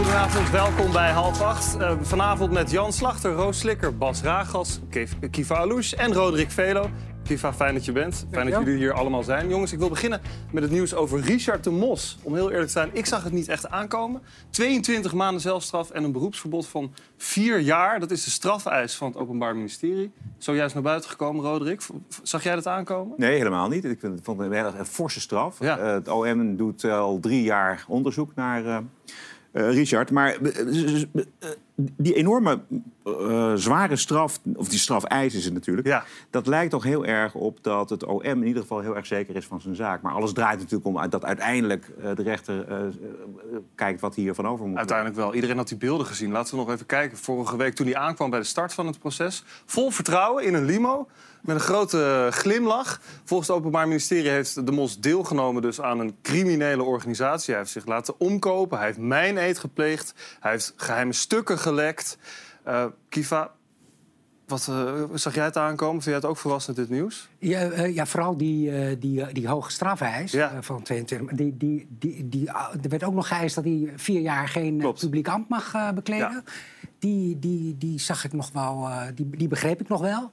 [0.00, 0.50] goedenavond.
[0.50, 1.76] Welkom bij half acht.
[1.76, 4.80] Uh, vanavond met Jan Slachter, Roos Slikker, Bas Ragas,
[5.30, 6.90] Kiva Alouche en Roderick Velo.
[7.24, 8.26] Kiva, fijn dat je bent.
[8.30, 9.48] Fijn dat jullie hier allemaal zijn.
[9.48, 10.20] Jongens, ik wil beginnen
[10.52, 12.18] met het nieuws over Richard de Mos.
[12.22, 14.22] Om heel eerlijk te zijn, ik zag het niet echt aankomen.
[14.50, 18.00] 22 maanden zelfstraf en een beroepsverbod van vier jaar.
[18.00, 20.12] Dat is de strafeis van het Openbaar Ministerie.
[20.38, 21.82] Zojuist naar buiten gekomen, Roderick.
[22.22, 23.14] Zag jij dat aankomen?
[23.16, 23.84] Nee, helemaal niet.
[23.84, 25.58] Ik vond het een hele forse straf.
[25.58, 25.78] Ja.
[25.78, 28.64] Uh, het OM doet al drie jaar onderzoek naar...
[28.64, 28.78] Uh
[29.52, 30.10] uh, Richard.
[30.10, 30.50] Maar uh,
[31.74, 32.60] die enorme
[33.04, 35.86] uh, zware straf, of die strafeis is het natuurlijk...
[35.86, 36.04] Ja.
[36.30, 39.36] dat lijkt toch heel erg op dat het OM in ieder geval heel erg zeker
[39.36, 40.02] is van zijn zaak.
[40.02, 42.66] Maar alles draait natuurlijk om dat uiteindelijk de rechter
[43.74, 44.78] kijkt wat hiervan over moet.
[44.78, 45.34] Uiteindelijk wel.
[45.34, 46.30] Iedereen had die beelden gezien.
[46.30, 47.18] Laten we nog even kijken.
[47.18, 49.44] Vorige week toen hij aankwam bij de start van het proces.
[49.66, 51.08] Vol vertrouwen in een limo
[51.42, 53.00] met een grote glimlach.
[53.24, 57.50] Volgens het Openbaar Ministerie heeft de Mos deelgenomen dus aan een criminele organisatie.
[57.50, 62.18] Hij heeft zich laten omkopen, hij heeft mijn eet gepleegd, hij heeft geheime stukken gelekt.
[62.66, 63.50] Uh, Kiva,
[64.50, 66.02] wat uh, zag jij het aankomen?
[66.02, 67.28] Vind jij het ook verrassend, dit nieuws?
[67.38, 70.62] Ja, uh, ja vooral die, uh, die, die hoge strafeis ja.
[70.62, 71.36] van 22.
[71.36, 74.94] Die, die, die, die, ah, er werd ook nog geëist dat hij vier jaar geen
[75.00, 76.30] publiek ambt mag bekleden.
[76.30, 76.42] Ja.
[76.98, 80.32] Die, die, die zag ik nog wel, die, die begreep ik nog wel.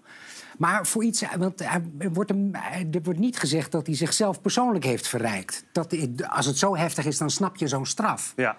[0.58, 1.62] Maar voor iets, want
[1.98, 2.56] er wordt, hem,
[2.92, 5.66] er wordt niet gezegd dat hij zichzelf persoonlijk heeft verrijkt.
[5.72, 5.96] Dat,
[6.28, 8.34] als het zo heftig is, dan snap je zo'n straf.
[8.36, 8.58] Ja.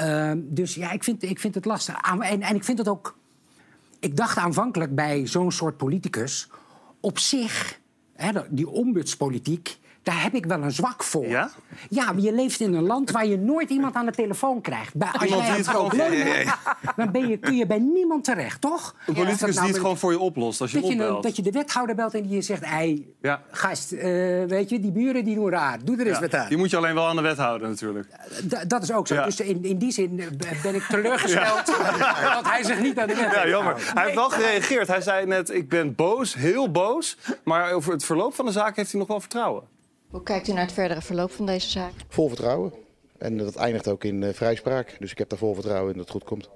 [0.00, 1.96] Uh, dus ja, ik vind, ik vind het lastig.
[2.20, 3.16] En, en ik vind het ook.
[4.00, 6.48] Ik dacht aanvankelijk bij zo'n soort politicus.
[7.00, 7.80] Op zich,
[8.14, 9.78] hè, die ombudspolitiek
[10.08, 11.26] daar heb ik wel een zwak voor.
[11.26, 11.50] Ja?
[11.88, 14.94] Ja, je leeft in een land waar je nooit iemand aan de telefoon krijgt.
[14.94, 16.56] Bij, als jij een probleem hebt,
[16.96, 18.94] dan ben je, kun je bij niemand terecht, toch?
[19.06, 21.16] Een politicus nou die het gewoon voor je oplost als je dat opbelt.
[21.16, 22.66] Je, dat je de wethouder belt en die je zegt...
[22.66, 23.06] Hey,
[23.50, 24.00] gast, uh,
[24.44, 25.78] weet je, die buren die doen raar.
[25.84, 26.48] Doe er eens wat aan.
[26.48, 28.06] Die moet je alleen wel aan de wethouder natuurlijk.
[28.66, 29.24] dat is ook zo.
[29.24, 30.26] Dus in, in die zin eh,
[30.62, 31.66] ben ik teleurgesteld...
[32.36, 33.74] dat hij zich niet aan de wethouder Ja, jammer.
[33.94, 34.88] Hij heeft wel gereageerd.
[34.88, 37.16] Hij zei net, ik ben boos, heel boos.
[37.44, 39.76] Maar over het verloop van de zaak heeft hij nog wel vertrouwen.
[40.10, 41.92] Hoe kijkt u naar het verdere verloop van deze zaak?
[42.08, 42.72] Vol vertrouwen.
[43.18, 44.96] En dat eindigt ook in uh, vrijspraak.
[44.98, 46.50] Dus ik heb daar vol vertrouwen in dat het goed komt.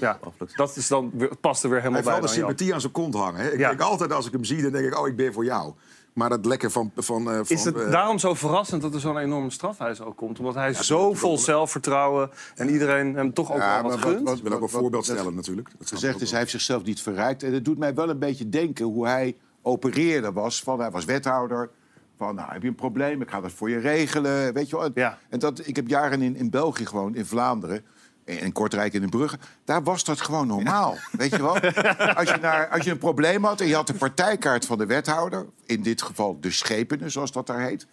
[0.00, 0.18] Ja,
[0.56, 2.12] dat is dan, past er weer helemaal bij.
[2.12, 3.40] Hij heeft de sympathie aan zijn kont hangen.
[3.40, 3.50] Hè?
[3.50, 5.72] Ik denk altijd als ik hem zie, dan denk ik, oh, ik ben voor jou.
[6.12, 6.90] Maar dat lekker van...
[6.96, 10.38] van, uh, is het uh, daarom zo verrassend dat er zo'n enorme strafhuis ook komt?
[10.38, 14.28] Omdat hij ja, zo vol zelfvertrouwen en iedereen hem toch ook ja, wel wat gunt?
[14.28, 15.68] Ik wil ook een voorbeeld stellen natuurlijk.
[15.78, 17.42] Dat gezegd is, hij heeft zichzelf niet verrijkt.
[17.42, 20.62] En het doet mij wel een beetje denken hoe hij opereerde was.
[20.62, 21.70] Van, hij was wethouder,
[22.16, 23.22] van, nou, heb je een probleem?
[23.22, 24.52] Ik ga dat voor je regelen.
[24.52, 24.90] Weet je wel?
[24.94, 25.18] Ja.
[25.28, 27.84] En dat, ik heb jaren in, in België gewoond, in Vlaanderen.
[28.24, 29.38] In Kortrijk in Brugge.
[29.64, 30.96] Daar was dat gewoon normaal.
[31.12, 31.60] Weet je wel?
[32.20, 34.86] Als je, naar, als je een probleem had en je had de partijkaart van de
[34.86, 35.46] wethouder...
[35.66, 37.86] in dit geval de schepenen, zoals dat daar heet...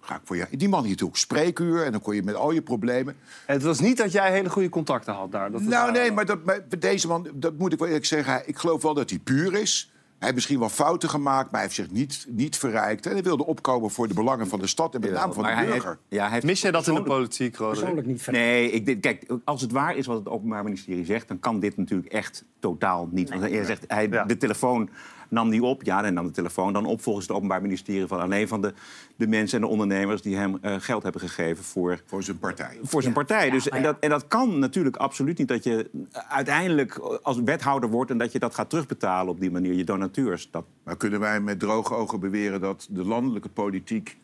[0.00, 2.50] Ga ik voor je, die man hier toe, spreekuur en dan kon je met al
[2.50, 3.16] je problemen.
[3.46, 5.50] En het was niet dat jij hele goede contacten had daar.
[5.50, 8.48] Dat nou, nee, maar, dat, maar deze man, dat moet ik wel eerlijk zeggen.
[8.48, 9.92] Ik geloof wel dat hij puur is.
[10.18, 13.06] Hij heeft misschien wel fouten gemaakt, maar hij heeft zich niet, niet verrijkt.
[13.06, 15.64] En hij wilde opkomen voor de belangen van de stad en met name van de
[15.66, 15.98] burger.
[16.08, 19.72] ja, hij Mis jij dat in de politiek, Persoonlijk niet Nee, ik, kijk, als het
[19.72, 21.28] waar is wat het Openbaar Ministerie zegt...
[21.28, 23.28] dan kan dit natuurlijk echt totaal niet.
[23.28, 24.90] Want hij zegt, hij, de telefoon
[25.28, 25.82] nam die op.
[25.82, 28.74] Ja, en nam de telefoon dan op volgens het Openbaar Ministerie van alleen van de,
[29.16, 32.78] de mensen en de ondernemers die hem uh, geld hebben gegeven voor, voor zijn partij.
[32.82, 33.50] Voor zijn partij.
[33.50, 35.90] dus, en, dat, en dat kan natuurlijk absoluut niet dat je
[36.28, 40.48] uiteindelijk als wethouder wordt en dat je dat gaat terugbetalen op die manier, je donateurs.
[40.50, 40.64] Dat...
[40.82, 44.16] Maar kunnen wij met droge ogen beweren dat de landelijke politiek,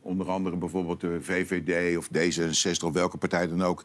[0.00, 3.84] onder andere bijvoorbeeld de VVD of D66 of welke partij dan ook,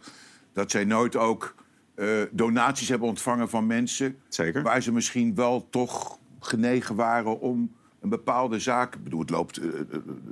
[0.53, 1.55] dat zij nooit ook
[1.95, 4.15] uh, donaties hebben ontvangen van mensen.
[4.27, 4.63] Zeker.
[4.63, 7.71] Waar ze misschien wel toch genegen waren om
[8.05, 8.95] een bepaalde zaak.
[8.95, 9.71] Ik bedoel, het loopt, uh,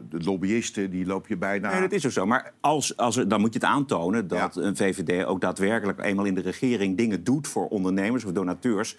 [0.09, 1.71] de lobbyisten, die loop je bijna.
[1.71, 2.25] Nee, dat is ook zo.
[2.25, 6.25] Maar als, als er, dan moet je het aantonen dat een VVD ook daadwerkelijk eenmaal
[6.25, 8.97] in de regering dingen doet voor ondernemers of donateurs.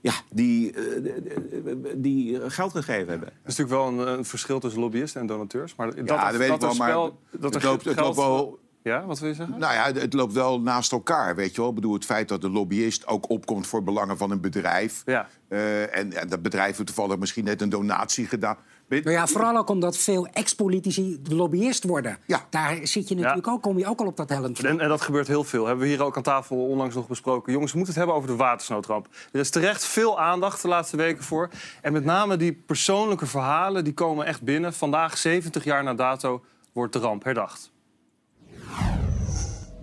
[0.00, 3.28] Ja, die, uh, die geld gegeven hebben.
[3.28, 5.74] Er is natuurlijk wel een, een, verschil tussen lobbyisten en donateurs.
[5.74, 6.92] Maar dat, ja, dat, weet ik wel, maar
[7.30, 9.58] dat het, loopt, het loopt wel ja, wat wil je zeggen?
[9.58, 11.68] Nou ja, het loopt wel naast elkaar, weet je wel.
[11.68, 15.02] Ik bedoel, het feit dat de lobbyist ook opkomt voor belangen van een bedrijf.
[15.04, 15.28] Ja.
[15.48, 18.56] Uh, en, en, dat bedrijf heeft toevallig misschien net een donatie gedaan.
[18.88, 22.18] Nou ja, vooral ook omdat veel ex-politici lobbyist worden.
[22.26, 22.46] Ja.
[22.50, 24.52] Daar zit je natuurlijk ook, kom je ook al op dat helm.
[24.62, 25.66] En, en, dat gebeurt heel veel.
[25.66, 27.52] Hebben we hier ook aan tafel onlangs nog besproken.
[27.52, 29.08] Jongens, we moeten het hebben over de watersnoodramp.
[29.32, 31.50] Er is terecht veel aandacht de laatste weken voor.
[31.82, 34.72] En met name die persoonlijke verhalen, die komen echt binnen.
[34.72, 37.74] Vandaag, 70 jaar na dato, wordt de ramp herdacht.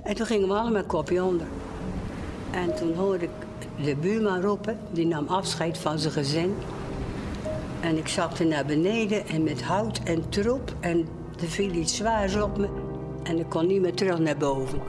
[0.03, 1.47] En toen gingen we allemaal kopje onder.
[2.51, 3.31] En toen hoorde ik
[3.83, 6.56] de buurman roepen, die nam afscheid van zijn gezin.
[7.80, 10.75] En ik zakte naar beneden en met hout en troep.
[10.80, 11.07] En
[11.41, 12.68] er viel iets zwaars op me.
[13.24, 14.80] En ik kon niet meer terug naar boven.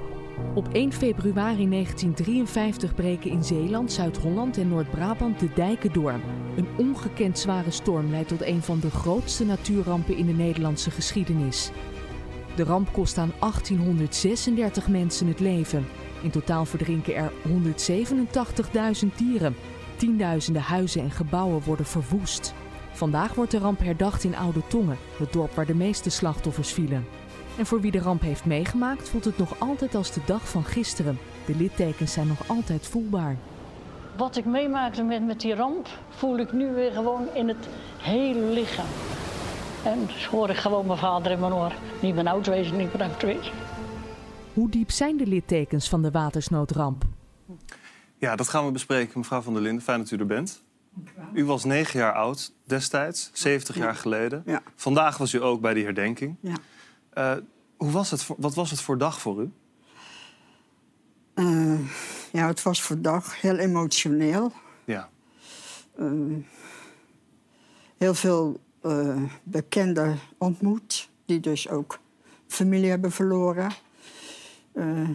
[0.54, 6.20] Op 1 februari 1953 breken in Zeeland, Zuid-Holland en Noord-Brabant de dijken door.
[6.56, 11.70] Een ongekend zware storm leidt tot een van de grootste natuurrampen in de Nederlandse geschiedenis.
[12.54, 15.86] De ramp kost aan 1836 mensen het leven.
[16.22, 17.32] In totaal verdrinken er
[19.02, 19.56] 187.000 dieren.
[19.96, 22.54] Tienduizenden huizen en gebouwen worden verwoest.
[22.92, 27.06] Vandaag wordt de ramp herdacht in Oude Tongen, het dorp waar de meeste slachtoffers vielen.
[27.58, 30.64] En voor wie de ramp heeft meegemaakt, voelt het nog altijd als de dag van
[30.64, 31.18] gisteren.
[31.46, 33.36] De littekens zijn nog altijd voelbaar.
[34.16, 37.68] Wat ik meemaakte met, met die ramp, voel ik nu weer gewoon in het
[37.98, 39.23] hele lichaam.
[39.84, 41.72] En dus hoor ik gewoon mijn vader in mijn oor.
[42.02, 43.52] Niet mijn oud wezen, niet mijn oud wezen.
[44.54, 47.04] Hoe diep zijn de littekens van de watersnoodramp?
[48.18, 49.82] Ja, dat gaan we bespreken, mevrouw van der Linden.
[49.82, 50.62] Fijn dat u er bent.
[51.32, 54.42] U was negen jaar oud destijds, 70 jaar geleden.
[54.46, 54.62] Ja.
[54.74, 56.36] Vandaag was u ook bij die herdenking.
[56.40, 56.56] Ja.
[57.14, 57.42] Uh,
[57.76, 59.52] hoe was het voor, wat was het voor dag voor u?
[61.34, 61.78] Uh,
[62.32, 64.52] ja, het was voor dag heel emotioneel.
[64.84, 65.08] Ja.
[65.98, 66.36] Uh,
[67.96, 68.60] heel veel
[69.42, 71.98] bekenden ontmoet, die dus ook
[72.46, 73.70] familie hebben verloren.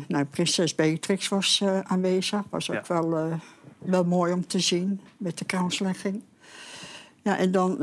[0.07, 3.39] nou, prinses Beatrix was aanwezig, was ook wel,
[3.77, 6.21] wel mooi om te zien met de kranslegging.
[7.21, 7.77] Ja, en dan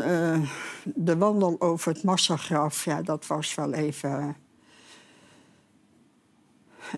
[0.84, 4.36] de wandel over het massagraf, ja, dat was wel even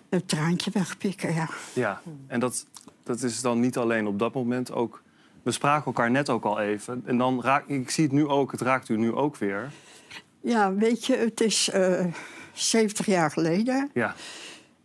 [0.09, 1.49] een traantje wegpikken, ja.
[1.73, 2.65] Ja, en dat,
[3.03, 5.01] dat is dan niet alleen op dat moment ook...
[5.43, 7.01] We spraken elkaar net ook al even.
[7.05, 9.71] En dan raak ik zie het nu ook, het raakt u nu ook weer.
[10.41, 12.13] Ja, weet je, het is uh, eh,
[12.53, 13.89] 70 jaar geleden.
[13.93, 14.15] Ja.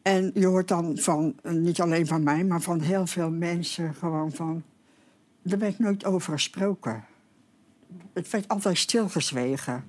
[0.03, 4.33] En je hoort dan van, niet alleen van mij, maar van heel veel mensen gewoon
[4.33, 4.63] van...
[5.43, 7.05] Er werd nooit over gesproken.
[8.13, 9.85] Het werd altijd stilgezwegen.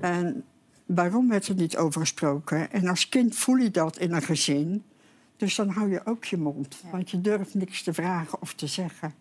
[0.00, 0.44] En
[0.86, 2.72] waarom werd er niet over gesproken?
[2.72, 4.84] En als kind voel je dat in een gezin.
[5.36, 6.82] Dus dan hou je ook je mond.
[6.90, 9.14] Want je durft niks te vragen of te zeggen.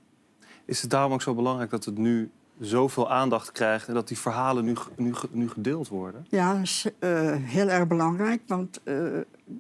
[0.69, 2.29] Is het daarom ook zo belangrijk dat het nu
[2.59, 3.87] zoveel aandacht krijgt...
[3.87, 6.25] en dat die verhalen nu, nu, nu gedeeld worden?
[6.29, 8.41] Ja, dat is uh, heel erg belangrijk.
[8.47, 9.17] Want uh,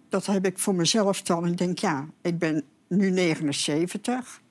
[0.09, 1.45] dat heb ik voor mezelf dan.
[1.45, 4.41] Ik denk, ja, ik ben nu 79.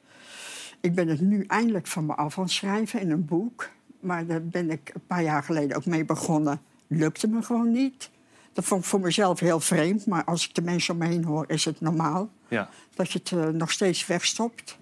[0.80, 3.68] Ik ben het nu eindelijk van me af aan het schrijven in een boek.
[4.00, 8.10] Maar daar ben ik een paar jaar geleden ook mee begonnen lukte me gewoon niet.
[8.52, 11.24] Dat vond ik voor mezelf heel vreemd, maar als ik de mensen om me heen
[11.24, 12.28] hoor, is het normaal.
[12.48, 12.68] Ja.
[12.94, 14.76] Dat je het uh, nog steeds wegstopt.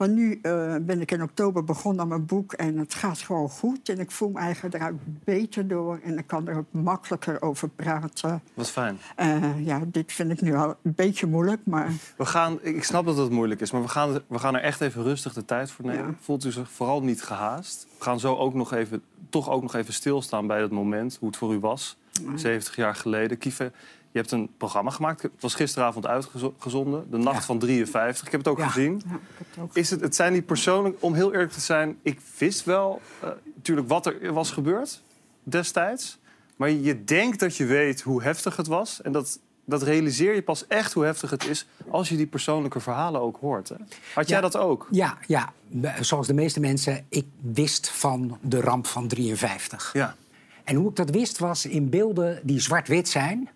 [0.00, 3.48] Maar nu uh, ben ik in oktober begonnen aan mijn boek en het gaat gewoon
[3.48, 3.88] goed.
[3.88, 7.68] En ik voel me eigenlijk eruit beter door en ik kan er ook makkelijker over
[7.68, 8.42] praten.
[8.54, 8.98] Wat fijn.
[9.20, 11.92] Uh, ja, dit vind ik nu al een beetje moeilijk, maar...
[12.16, 14.80] We gaan, ik snap dat het moeilijk is, maar we gaan, we gaan er echt
[14.80, 16.16] even rustig de tijd voor nemen.
[16.20, 17.86] Voelt u zich vooral niet gehaast?
[17.98, 21.28] We gaan zo ook nog even, toch ook nog even stilstaan bij dat moment, hoe
[21.28, 21.96] het voor u was.
[22.34, 23.38] 70 jaar geleden.
[23.38, 23.72] Kiefe,
[24.12, 25.22] je hebt een programma gemaakt.
[25.22, 27.10] Het was gisteravond uitgezonden.
[27.10, 28.26] De Nacht van 53.
[28.26, 29.02] Ik heb het ook gezien.
[29.06, 29.76] Ja, het ook.
[29.76, 31.98] Is het, het zijn die persoonlijk, om heel eerlijk te zijn...
[32.02, 35.02] Ik wist wel uh, natuurlijk wat er was gebeurd
[35.42, 36.18] destijds.
[36.56, 39.02] Maar je denkt dat je weet hoe heftig het was.
[39.02, 41.66] En dat, dat realiseer je pas echt hoe heftig het is...
[41.88, 43.68] als je die persoonlijke verhalen ook hoort.
[43.68, 43.76] Hè?
[44.14, 44.88] Had jij dat ook?
[44.90, 45.52] Ja, ja,
[46.00, 47.06] zoals de meeste mensen.
[47.08, 49.90] Ik wist van de ramp van 53.
[49.92, 50.16] Ja.
[50.64, 53.50] En hoe ik dat wist was in beelden die zwart-wit zijn...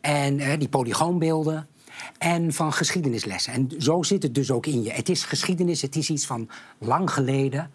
[0.00, 1.66] En die polygoonbeelden.
[2.18, 3.52] En van geschiedenislessen.
[3.52, 4.90] En zo zit het dus ook in je.
[4.90, 7.70] Het is geschiedenis, het is iets van lang geleden.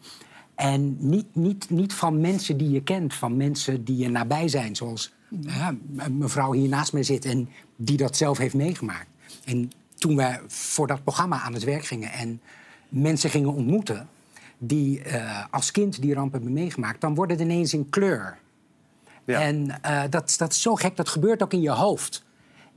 [0.56, 4.76] En niet, niet, niet van mensen die je kent, van mensen die je nabij zijn.
[4.76, 5.14] Zoals
[5.46, 5.68] uh,
[6.12, 9.08] mevrouw hier naast mij zit en die dat zelf heeft meegemaakt.
[9.46, 12.42] En toen we voor dat programma aan het werk gingen en
[12.90, 14.08] mensen gingen ontmoeten
[14.58, 18.38] die uh, als kind die ramp hebben meegemaakt, dan wordt het ineens in kleur.
[19.26, 22.24] En uh, dat, dat is zo gek, dat gebeurt ook in je hoofd.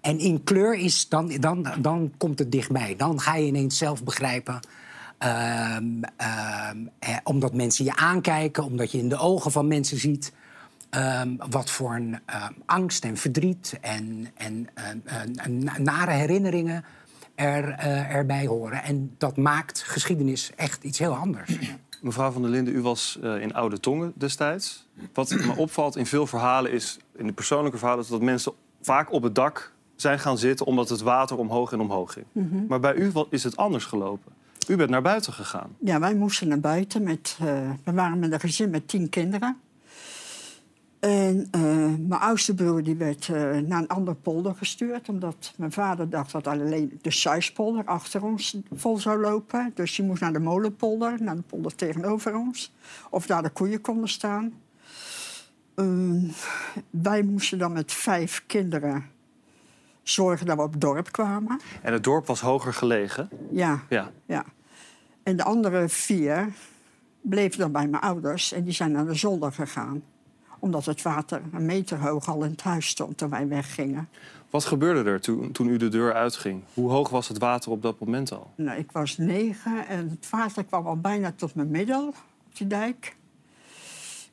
[0.00, 2.96] En in kleur is dan, dan, dan komt het dichtbij.
[2.96, 4.60] Dan ga je ineens zelf begrijpen.
[5.24, 5.76] Uh,
[6.20, 10.32] uh, omdat mensen je aankijken, omdat je in de ogen van mensen ziet.
[10.90, 14.68] Ehm, wat voor een ehm, angst en verdriet en, en
[15.78, 16.84] nare herinneringen
[17.36, 18.82] er, uh, erbij horen.
[18.82, 21.58] En dat maakt geschiedenis echt iets heel anders.
[22.02, 24.86] Mevrouw van der Linden, u was uh, in Oude Tongen destijds.
[25.12, 29.12] Wat me opvalt in veel verhalen is, in de persoonlijke verhalen, is dat mensen vaak
[29.12, 32.26] op het dak zijn gaan zitten omdat het water omhoog en omhoog ging.
[32.32, 34.32] Mm Maar bij u is het anders gelopen.
[34.68, 35.76] U bent naar buiten gegaan.
[35.78, 37.02] Ja, wij moesten naar buiten.
[37.02, 39.56] Met, uh, we waren met een gezin met tien kinderen.
[41.00, 41.62] En uh,
[42.08, 45.08] mijn oudste broer die werd uh, naar een ander polder gestuurd.
[45.08, 49.70] Omdat mijn vader dacht dat alleen de Suispolder achter ons vol zou lopen.
[49.74, 52.74] Dus die moest naar de molenpolder, naar de polder tegenover ons.
[53.10, 54.52] Of daar de koeien konden staan.
[55.76, 56.32] Uh,
[56.90, 59.04] wij moesten dan met vijf kinderen
[60.02, 61.60] zorgen dat we op het dorp kwamen.
[61.82, 63.28] En het dorp was hoger gelegen?
[63.50, 63.82] Ja.
[63.88, 64.10] ja.
[64.26, 64.44] ja.
[65.22, 66.52] En de andere vier
[67.20, 70.02] bleven dan bij mijn ouders en die zijn naar de zolder gegaan.
[70.58, 74.08] Omdat het water een meter hoog al in het huis stond toen wij weggingen.
[74.50, 76.62] Wat gebeurde er toen, toen u de deur uitging?
[76.74, 78.50] Hoe hoog was het water op dat moment al?
[78.56, 82.16] Nou, ik was negen en het water kwam al bijna tot mijn middel op
[82.52, 83.16] die dijk.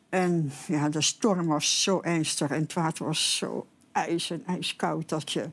[0.10, 5.10] En ja, de storm was zo ernstig en het water was zo ijs en ijskoud
[5.10, 5.50] dat je...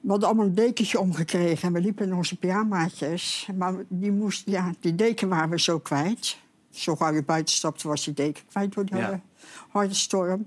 [0.00, 3.48] We hadden allemaal een dekentje omgekregen en we liepen in onze pyjamaatjes.
[3.56, 6.38] Maar die, moest, ja, die deken waren we zo kwijt.
[6.76, 9.20] Zo gauw je buiten stapte was die deken kwijt door de ja.
[9.68, 10.46] harde storm.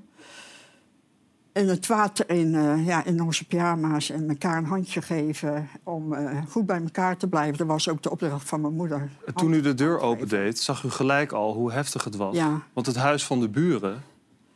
[1.51, 6.13] En het water in, uh, ja, in onze pyjama's en elkaar een handje geven om
[6.13, 7.57] uh, goed bij elkaar te blijven.
[7.57, 9.09] Dat was ook de opdracht van mijn moeder.
[9.35, 12.35] Toen u de deur opendeed, zag u gelijk al hoe heftig het was.
[12.35, 12.61] Ja.
[12.73, 14.03] Want het huis van de buren,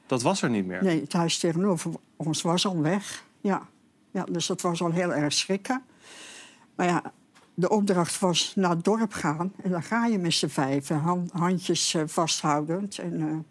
[0.06, 0.84] dat was er niet meer.
[0.84, 3.24] Nee, het huis tegenover ons was al weg.
[3.42, 3.68] Ja.
[4.12, 5.84] Ja, dus dat was al heel erg schrikken.
[6.76, 7.04] Maar ja,
[7.54, 9.54] de opdracht was naar het dorp gaan.
[9.64, 12.98] En dan ga je met z'n vijven, handjes uh, vasthoudend.
[12.98, 13.46] En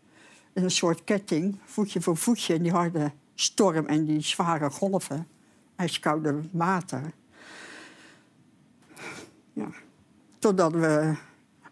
[0.52, 2.54] in een soort ketting, voetje voor voetje.
[2.54, 5.26] En die harde storm en die zware golven,
[5.76, 7.12] ijskoude water.
[9.52, 9.68] Ja.
[10.38, 11.14] Totdat we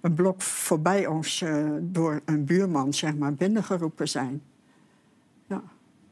[0.01, 4.43] een blok voorbij ons uh, door een buurman zeg maar, binnengeroepen zijn.
[5.47, 5.63] Ja.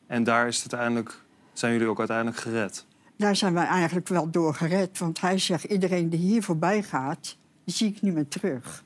[0.07, 1.23] En daar is het uiteindelijk,
[1.53, 2.87] zijn jullie ook uiteindelijk gered?
[3.19, 4.99] Daar zijn wij eigenlijk wel door gered.
[4.99, 8.85] Want hij zegt, iedereen die hier voorbij gaat, zie ik niet meer terug.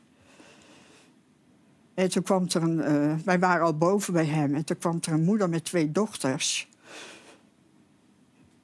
[1.94, 2.78] En toen kwam er een...
[2.78, 4.54] Uh, wij waren al boven bij hem.
[4.54, 6.68] En toen kwam er een moeder met twee dochters.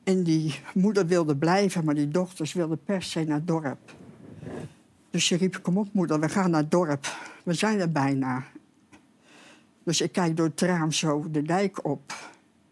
[0.05, 3.95] En die moeder wilde blijven, maar die dochters wilden per se naar het dorp.
[5.11, 7.07] Dus ze riep, kom op moeder, we gaan naar het dorp.
[7.45, 8.45] We zijn er bijna.
[9.83, 12.15] Dus ik kijk door het raam zo de dijk op.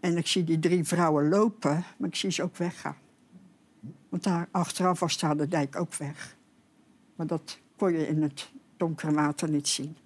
[0.06, 2.96] En ik zie die drie vrouwen lopen, maar ik zie ze ook weggaan.
[4.08, 6.36] Want daar achteraf was daar de dijk ook weg.
[7.16, 9.96] Maar dat kon je in het donkere water niet zien.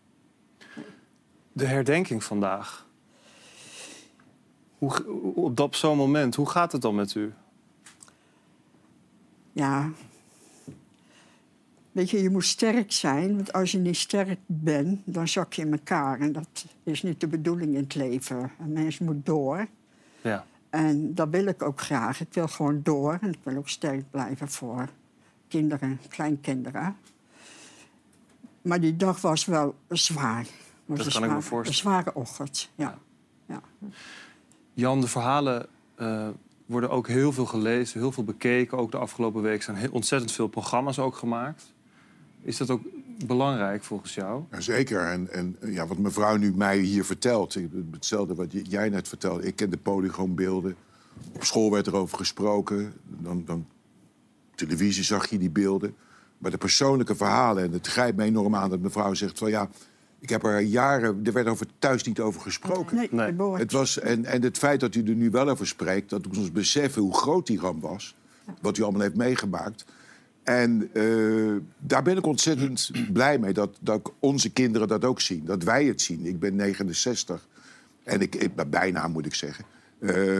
[1.52, 2.86] De herdenking vandaag.
[4.78, 7.32] Hoe, op dat zo'n moment, hoe gaat het dan met u?
[9.52, 9.90] Ja.
[11.92, 13.36] Weet je, je moet sterk zijn.
[13.36, 16.20] Want als je niet sterk bent, dan zak je in elkaar.
[16.20, 18.52] En dat is niet de bedoeling in het leven.
[18.60, 19.68] Een mens moet door.
[20.20, 20.44] Ja.
[20.70, 22.20] En dat wil ik ook graag.
[22.20, 23.18] Ik wil gewoon door.
[23.20, 24.88] En ik wil ook sterk blijven voor
[25.48, 26.96] kinderen, kleinkinderen.
[28.62, 30.46] Maar die dag was wel zwaar.
[30.84, 31.96] Was dat kan ik me voorstellen.
[31.96, 32.98] Een zware ochtend, ja.
[33.46, 33.60] ja.
[34.72, 35.66] Jan, de verhalen
[35.98, 36.28] uh,
[36.66, 38.78] worden ook heel veel gelezen, heel veel bekeken.
[38.78, 41.72] Ook de afgelopen week zijn ontzettend veel programma's ook gemaakt.
[42.42, 42.82] Is dat ook
[43.26, 44.44] belangrijk volgens jou?
[44.50, 45.04] Ja, zeker.
[45.04, 47.56] En, en ja, wat mevrouw nu mij hier vertelt,
[47.90, 49.46] hetzelfde wat jij net vertelde.
[49.46, 50.76] Ik ken de polygoonbeelden.
[51.32, 52.92] Op school werd erover gesproken.
[53.04, 53.66] Dan, dan
[54.54, 55.94] televisie zag je die beelden.
[56.38, 59.68] Maar de persoonlijke verhalen, en het grijpt me enorm aan dat mevrouw zegt van ja,
[60.18, 62.96] ik heb er jaren, er werd over thuis niet over gesproken.
[62.96, 63.52] Nee, nee.
[63.52, 66.38] Het was, en, en het feit dat u er nu wel over spreekt, dat doet
[66.38, 68.14] ons beseffen hoe groot die ramp was.
[68.60, 69.84] Wat u allemaal heeft meegemaakt.
[70.42, 75.44] En uh, daar ben ik ontzettend blij mee dat, dat onze kinderen dat ook zien.
[75.44, 76.26] Dat wij het zien.
[76.26, 77.46] Ik ben 69.
[78.04, 79.64] En ik, ik bijna moet ik zeggen.
[80.00, 80.38] Uh,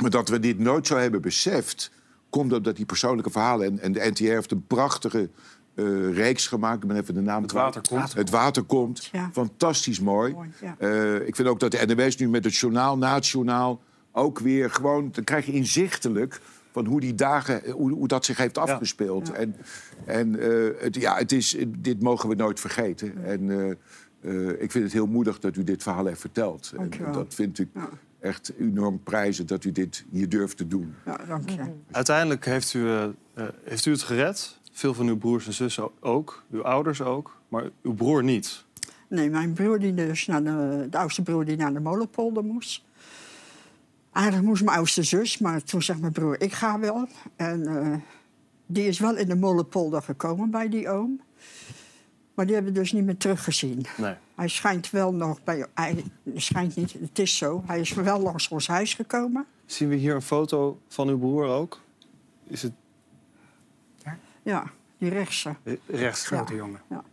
[0.00, 1.90] maar dat we dit nooit zo hebben beseft,
[2.30, 3.66] komt omdat die persoonlijke verhalen.
[3.66, 5.28] En, en de NTR heeft een prachtige
[5.74, 6.82] uh, reeks gemaakt.
[6.82, 8.12] Ik ben even de naam Het water komt.
[8.12, 9.10] Het water komt.
[9.32, 10.36] Fantastisch mooi.
[10.78, 13.80] uh, ik vind ook dat de NWS nu met het journaal, na het journaal...
[14.12, 15.08] ook weer gewoon...
[15.12, 16.40] dan krijg je inzichtelijk
[16.82, 19.32] van hoe die dagen, hoe, hoe dat zich heeft afgespeeld.
[19.32, 19.56] En,
[20.04, 23.24] en uh, het, ja, het is, dit mogen we nooit vergeten.
[23.24, 23.50] En
[24.58, 26.72] ik vind het heel moedig dat u dit verhaal heeft verteld.
[26.76, 27.68] En, dat vind ik
[28.20, 30.94] echt enorm prijzen dat u dit hier durft te doen.
[31.04, 31.60] Ja, dank je.
[31.90, 32.88] Uiteindelijk heeft u,
[33.64, 34.58] heeft u het gered.
[34.72, 38.64] Veel van uw broers en zussen ook, uw ouders ook, maar uw broer niet.
[39.08, 42.82] Nee, mijn broer, die dus naar de, de oudste broer die naar de molenpolder moest.
[44.18, 47.08] Eigenlijk moest mijn oudste zus, maar toen zegt mijn broer, ik ga wel.
[47.36, 47.94] En uh,
[48.66, 51.20] die is wel in de molenpolder gekomen bij die oom.
[52.34, 53.86] Maar die hebben we dus niet meer teruggezien.
[53.96, 54.14] Nee.
[54.34, 55.66] Hij schijnt wel nog bij...
[55.74, 57.62] Hij schijnt niet, het is zo.
[57.66, 59.46] Hij is wel langs ons huis gekomen.
[59.66, 61.80] Zien we hier een foto van uw broer ook?
[62.46, 62.72] Is het
[64.42, 65.54] ja, die rechtse.
[65.86, 66.58] Rechtsgrote ja.
[66.58, 66.80] jongen.
[66.90, 67.04] Ja.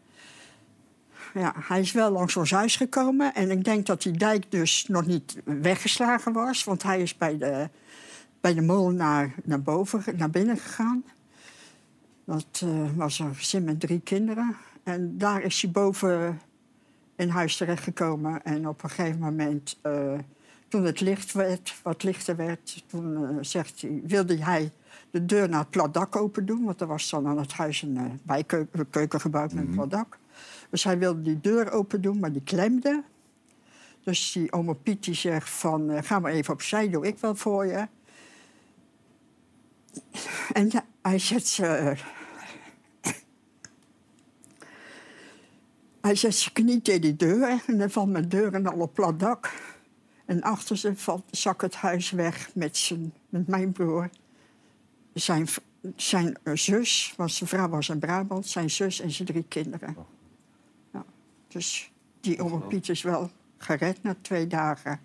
[1.40, 3.34] Ja, hij is wel langs ons huis gekomen.
[3.34, 6.64] En ik denk dat die dijk dus nog niet weggeslagen was.
[6.64, 7.70] Want hij is bij de,
[8.42, 11.04] bij de molenaar naar, boven, naar binnen gegaan.
[12.26, 14.56] Dat uh, was een gezin met drie kinderen.
[14.84, 16.42] En daar is hij boven
[17.16, 18.44] in huis terechtgekomen.
[18.44, 19.80] En op een gegeven moment...
[19.86, 20.14] Uh,
[20.68, 24.72] toen het licht werd, wat lichter werd, toen uh, zegt hij, wilde hij
[25.12, 26.64] de deur naar het platdak open doen.
[26.64, 29.76] Want er was dan aan het huis een bijkeuken gebouwd met een mhm.
[29.76, 30.18] platdak.
[30.70, 33.04] Dus hij wilde die deur open doen, maar die klemde.
[34.04, 37.66] Dus die oma Piet zegt van, uh, ga maar even opzij, doe ik wel voor
[37.66, 37.88] je.
[40.54, 41.60] En hij zet
[46.06, 48.94] Hij zet zijn knie tegen die deur en dan valt mijn deur en al op
[48.94, 49.54] plat dak.
[50.26, 54.10] En achter ze valt, zak het huis weg met, zijn, met mijn broer.
[55.14, 55.48] Zijn,
[55.96, 59.96] zijn zus, want zijn vrouw was in Brabant, zijn zus en zijn drie kinderen.
[61.56, 65.00] Dus die oma Piet is wel gered na twee dagen.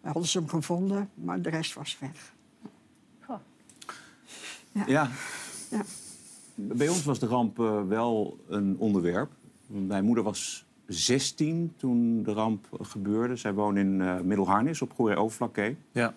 [0.00, 2.32] We hadden ze hem gevonden, maar de rest was weg.
[3.28, 4.84] Ja.
[4.86, 5.10] ja.
[5.70, 5.82] ja.
[6.54, 9.30] Bij ons was de ramp uh, wel een onderwerp.
[9.66, 13.36] Mijn moeder was 16 toen de ramp gebeurde.
[13.36, 15.76] Zij woonde in uh, Middelharnis op Goeree Overflakkee.
[15.92, 16.14] Ja.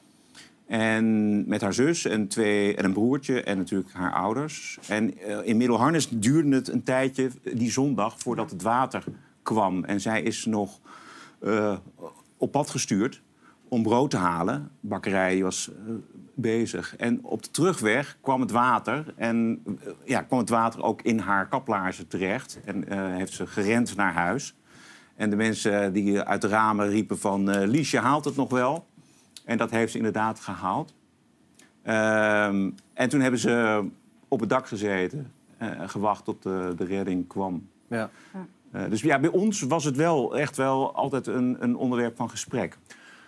[0.66, 4.80] En met haar zus en, twee, en een broertje en natuurlijk haar ouders.
[4.88, 9.04] En uh, in Middelharnis duurde het een tijdje, die zondag, voordat het water
[9.48, 9.84] kwam.
[9.84, 10.80] En zij is nog
[11.42, 11.78] uh,
[12.38, 13.22] op pad gestuurd
[13.68, 14.72] om brood te halen.
[14.80, 15.72] De bakkerij was
[16.34, 16.96] bezig.
[16.96, 19.14] En op de terugweg kwam het water.
[19.16, 22.60] En eh, ja, kwam het water ook in haar kaplaarzen terecht.
[22.66, 24.56] En uh, heeft ze gerend naar huis.
[25.16, 27.50] En de mensen die uit de ramen riepen van...
[27.50, 28.88] Uh, Liesje haalt het nog wel.
[29.46, 30.94] En dat heeft ze inderdaad gehaald.
[31.84, 33.86] Ehm, en toen hebben ze
[34.28, 35.32] op het dak gezeten.
[35.58, 37.68] en gewacht tot de, de redding kwam.
[37.88, 38.10] Ja.
[38.72, 42.78] Dus ja, bij ons was het wel echt wel altijd een, een onderwerp van gesprek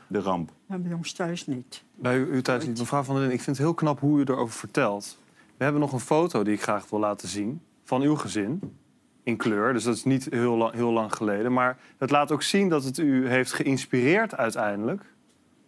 [0.09, 0.51] de ramp?
[0.65, 1.83] bij ons thuis niet.
[1.95, 2.79] Bij u, thuis niet.
[2.79, 5.17] Mevrouw van der Linden, ik vind het heel knap hoe u erover vertelt.
[5.57, 8.77] We hebben nog een foto die ik graag wil laten zien van uw gezin.
[9.23, 11.53] In kleur, dus dat is niet heel lang, heel lang geleden.
[11.53, 15.03] Maar het laat ook zien dat het u heeft geïnspireerd uiteindelijk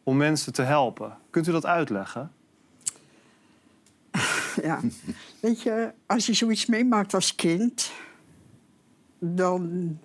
[0.04, 1.18] om mensen te helpen.
[1.30, 2.32] Kunt u dat uitleggen?
[4.62, 4.80] Ja,
[5.40, 7.92] weet je, als je zoiets meemaakt als kind,
[9.22, 9.98] dan.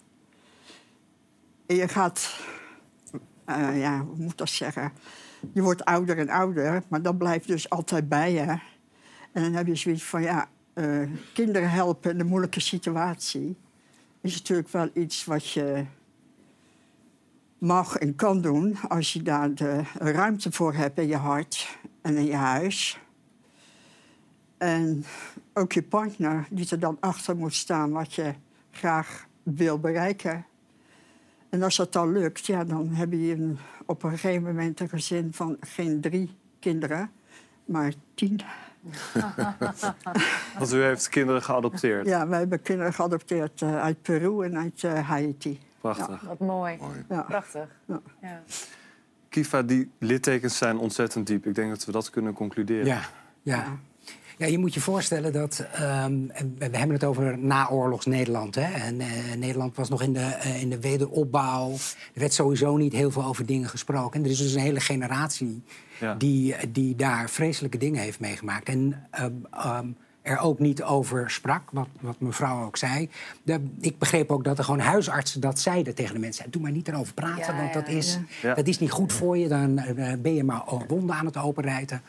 [1.66, 2.44] je gaat
[3.48, 4.92] uh, ja, hoe moet dat zeggen?
[5.52, 8.58] Je wordt ouder en ouder, maar dat blijft dus altijd bij je.
[9.32, 13.56] En dan heb je zoiets van, ja, uh, kinderen helpen in een moeilijke situatie...
[14.20, 15.84] is natuurlijk wel iets wat je
[17.58, 18.78] mag en kan doen...
[18.88, 23.00] als je daar de ruimte voor hebt in je hart en in je huis.
[24.58, 25.04] En
[25.52, 28.34] ook je partner, die er dan achter moet staan wat je
[28.76, 30.46] graag wil bereiken...
[31.56, 34.88] En als dat dan lukt, ja, dan heb je een, op een gegeven moment een
[34.88, 37.10] gezin van geen drie kinderen,
[37.64, 38.40] maar tien.
[40.58, 42.06] Want u heeft kinderen geadopteerd?
[42.06, 45.60] Ja, wij hebben kinderen geadopteerd uh, uit Peru en uit uh, Haiti.
[45.80, 46.22] Prachtig.
[46.22, 46.28] Ja.
[46.28, 46.78] Wat mooi.
[47.08, 47.22] Ja.
[47.22, 47.68] Prachtig.
[48.20, 48.42] Ja.
[49.28, 51.46] Kifa, die littekens zijn ontzettend diep.
[51.46, 52.86] Ik denk dat we dat kunnen concluderen.
[52.86, 53.00] Ja,
[53.42, 53.78] ja.
[54.38, 55.66] Ja, je moet je voorstellen dat.
[55.80, 56.26] Um,
[56.58, 58.54] we hebben het over naoorlogs Nederland.
[58.54, 58.72] Hè?
[58.72, 61.70] En uh, Nederland was nog in de, uh, in de wederopbouw.
[62.14, 64.20] Er werd sowieso niet heel veel over dingen gesproken.
[64.20, 65.62] En er is dus een hele generatie
[66.00, 66.14] ja.
[66.14, 68.68] die, die daar vreselijke dingen heeft meegemaakt.
[68.68, 73.10] En um, um, er ook niet over sprak, wat, wat mevrouw ook zei.
[73.42, 76.50] De, ik begreep ook dat er gewoon huisartsen dat zeiden tegen de mensen.
[76.50, 79.48] Doe maar niet erover praten, ja, want dat, is, dat is niet goed voor je.
[79.48, 82.02] Dan uh, ben je maar wonden aan het openrijden.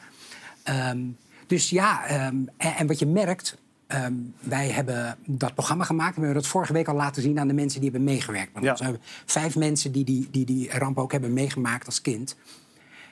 [0.92, 3.58] Um, dus ja, ehm, en, wat je merkt,
[3.88, 6.16] ehm, wij hebben dat programma gemaakt.
[6.16, 8.56] We hebben dat vorige week al laten zien aan de mensen die hebben meegewerkt.
[8.56, 12.36] Er zijn vijf mensen die die, die die ramp ook hebben meegemaakt als kind.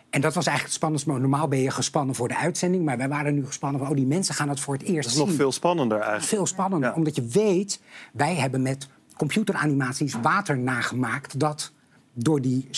[0.09, 1.11] En dat was eigenlijk het spannendste.
[1.11, 3.89] Normaal ben je gespannen voor de uitzending, maar wij waren nu gespannen van...
[3.89, 6.27] oh, die mensen gaan het voor het eerst Dat is nog veel spannender eigenlijk.
[6.27, 7.79] Veel spannender, omdat je weet...
[8.13, 11.39] wij hebben met computeranimaties water nagemaakt...
[11.39, 11.71] dat
[12.13, 12.69] door die,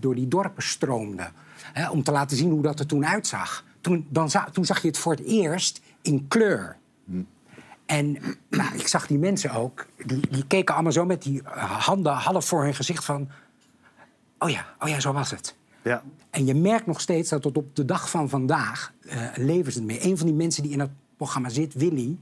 [0.00, 1.30] door die dorpen stroomde.
[1.72, 4.88] Hè, om te laten zien hoe dat er toen uitzag toen, dan toen zag je
[4.88, 6.76] het voor het eerst in kleur.
[7.86, 8.18] En
[8.50, 11.42] nou, ik zag die mensen ook, die, die keken allemaal zo met die
[11.78, 13.28] handen half voor hun gezicht van...
[14.38, 15.54] Oh ja, oh ja, zo was het.
[15.82, 16.02] Ja.
[16.30, 19.78] En je merkt nog steeds dat tot op de dag van vandaag uh, leven ze
[19.78, 20.04] het mee.
[20.04, 22.16] Een van die mensen die in het programma zit, Willy,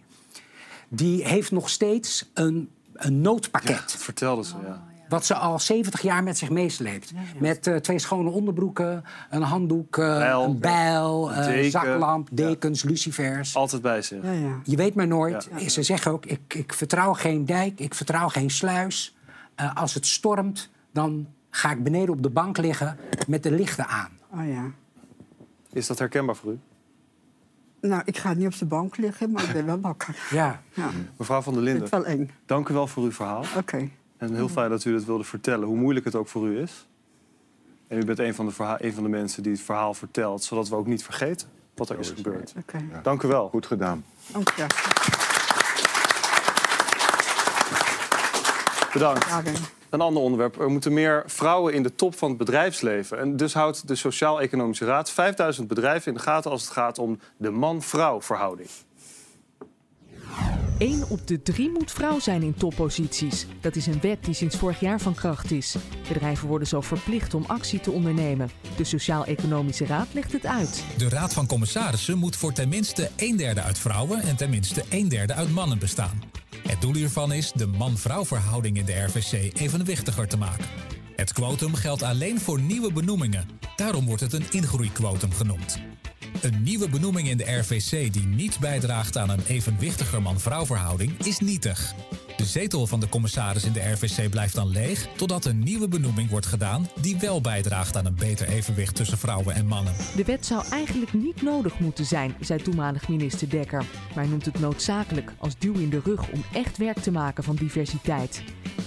[0.89, 3.93] die heeft nog steeds een, een noodpakket.
[3.93, 4.85] Ja, vertelde ze, ja.
[5.09, 7.13] Wat ze al 70 jaar met zich meesleept.
[7.39, 12.83] Met uh, twee schone onderbroeken, een handdoek, uh, bijl, een bijl, een uh, zaklamp, dekens,
[12.83, 12.89] ja.
[12.89, 13.57] lucifers.
[13.57, 14.23] Altijd bij zich.
[14.23, 15.49] Ja, Je weet maar nooit.
[15.67, 19.17] Ze zeggen ook, ik, ik, vertrouw geen dijk, ik vertrouw geen sluis.
[19.75, 24.11] als het stormt, dan ga ik beneden op de bank liggen met de lichten aan.
[24.31, 24.71] Oh ja.
[25.73, 26.59] Is dat herkenbaar voor u?
[27.81, 30.17] Nou, ik ga niet op de bank liggen, maar ik ben wel wakker.
[30.31, 30.63] Ja.
[31.17, 32.31] Mevrouw van der Linden, wel eng.
[32.47, 33.45] dank u wel voor uw verhaal.
[33.57, 33.89] Oké.
[34.19, 36.87] En heel fijn dat u dat wilde vertellen, hoe moeilijk het ook voor u is.
[37.89, 40.45] En u bent een van, de een van de mensen die het verhaal vertelt...
[40.45, 42.55] zodat we ook niet vergeten wat er is gebeurd.
[42.59, 42.85] Okay.
[43.03, 43.49] Dank u wel.
[43.49, 44.05] Goed gedaan.
[44.27, 44.67] Dank je.
[48.93, 49.27] Bedankt.
[49.91, 50.61] Een ander onderwerp.
[50.61, 53.19] Er moeten meer vrouwen in de top van het bedrijfsleven.
[53.19, 57.19] En dus houdt de Sociaal-Economische Raad 5000 bedrijven in de gaten als het gaat om
[57.37, 58.69] de man-vrouw verhouding.
[60.79, 63.47] Eén op de drie moet vrouw zijn in topposities.
[63.61, 65.77] Dat is een wet die sinds vorig jaar van kracht is.
[66.09, 68.51] Bedrijven worden zo verplicht om actie te ondernemen.
[68.77, 70.85] De Sociaal-Economische Raad legt het uit.
[70.97, 75.35] De Raad van Commissarissen moet voor tenminste een derde uit vrouwen en tenminste een derde
[75.35, 76.23] uit mannen bestaan.
[76.69, 80.67] Het doel hiervan is de man-vrouw verhouding in de RVC evenwichtiger te maken.
[81.17, 83.49] Het quotum geldt alleen voor nieuwe benoemingen.
[83.77, 85.81] Daarom wordt het een ingroeiquotum genoemd.
[86.47, 91.39] Een nieuwe benoeming in de RVC die niet bijdraagt aan een evenwichtiger man-vrouw verhouding is
[91.39, 91.95] nietig.
[92.37, 96.31] De zetel van de commissaris in de RVC blijft dan leeg totdat een nieuwe benoeming
[96.31, 99.93] wordt gedaan die wel bijdraagt aan een beter evenwicht tussen vrouwen en mannen.
[100.17, 103.85] De wet zou eigenlijk niet nodig moeten zijn, zei toenmalig minister Dekker.
[104.15, 107.45] Maar hij noemt het noodzakelijk als duw in de rug om echt werk te maken
[107.45, 108.43] van diversiteit.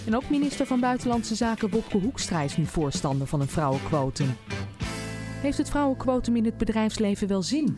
[0.05, 4.35] En ook minister van Buitenlandse Zaken Bobke Hoekstra is nu voorstander van een vrouwenquotum.
[5.41, 7.77] Heeft het vrouwenquotum in het bedrijfsleven wel zin?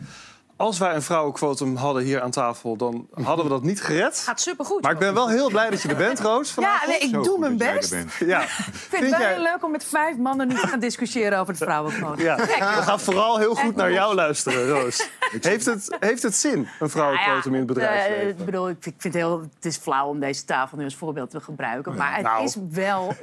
[0.56, 4.18] Als wij een vrouwenquotum hadden hier aan tafel, dan hadden we dat niet gered.
[4.18, 4.82] Gaat supergoed.
[4.82, 6.54] Maar ik ben wel heel blij dat je er bent, Roos.
[6.54, 7.96] Ja, nee, ik doe mijn best.
[8.18, 8.42] Ja.
[8.92, 11.54] Ik vind het wel heel leuk om met vijf mannen nu te gaan discussiëren over
[11.54, 12.24] het vrouwenquotum.
[12.24, 12.36] Ja.
[12.36, 15.08] We gaan vooral heel goed naar jou luisteren, Roos.
[15.40, 18.28] Heeft het, heeft het zin, een vrouwenquotum in het nou bedrijfsleven?
[18.28, 19.40] ik bedoel, ik vind het heel...
[19.40, 21.94] Het is flauw om deze tafel nu als voorbeeld te gebruiken.
[21.96, 22.44] Maar het nou.
[22.44, 23.14] is wel...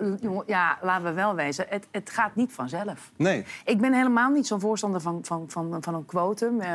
[0.45, 1.65] Ja, laten we wel wezen.
[1.69, 3.11] Het, het gaat niet vanzelf.
[3.15, 3.45] Nee.
[3.65, 6.61] Ik ben helemaal niet zo'n voorstander van, van, van, van een quotum.
[6.61, 6.67] Uh,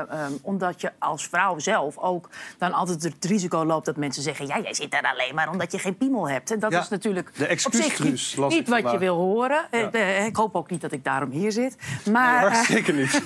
[0.00, 2.28] Ehm, omdat je als vrouw zelf ook
[2.58, 5.72] dan altijd het risico loopt dat mensen zeggen: ja, jij zit daar alleen maar omdat
[5.72, 6.50] je geen piemel hebt.
[6.50, 9.66] En dat is natuurlijk de op zich niet, niet wat je wil horen.
[9.70, 11.76] Eh, ik hoop ook niet dat ik daarom hier zit.
[12.10, 13.22] Maar, uh, zeker niet.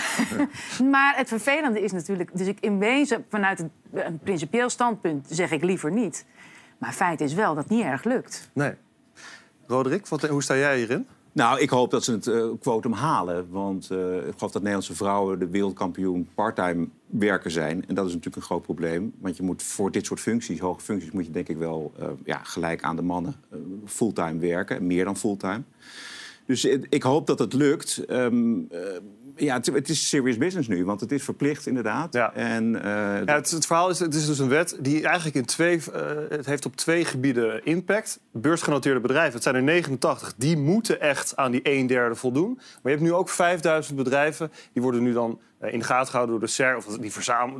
[0.92, 5.50] maar, het vervelende is natuurlijk, dus ik in wezen vanuit een, een principieel standpunt zeg
[5.50, 6.26] ik liever niet.
[6.78, 8.50] Maar feit is wel dat het niet erg lukt.
[8.52, 8.74] Nee.
[9.66, 11.08] Roderick, wat, hoe sta jij hierin?
[11.32, 13.50] Nou, ik hoop dat ze het uh, quotum halen.
[13.50, 17.84] Want uh, ik geloof dat Nederlandse vrouwen de wereldkampioen parttime werken zijn.
[17.88, 19.12] En dat is natuurlijk een groot probleem.
[19.18, 22.06] Want je moet voor dit soort functies, hoge functies, moet je denk ik wel uh,
[22.24, 23.34] ja, gelijk aan de mannen
[23.86, 24.86] fulltime werken.
[24.86, 25.62] Meer dan fulltime.
[26.46, 28.04] Dus ik hoop dat het lukt.
[28.10, 28.68] Um,
[29.40, 32.12] ja, het, het, is serious business nu, want het is verplicht inderdaad.
[32.12, 32.34] Ja.
[32.34, 35.44] En, uh, ja, het, het, verhaal is, het is dus een wet die eigenlijk in
[35.44, 38.20] twee, uh, het heeft op twee gebieden impact.
[38.32, 42.54] Beursgenoteerde bedrijven, het zijn er 89, die moeten echt aan die een derde voldoen.
[42.54, 46.38] Maar je hebt nu ook 5000 bedrijven, die worden nu dan in de gaten gehouden
[46.38, 47.12] door de SER, of die,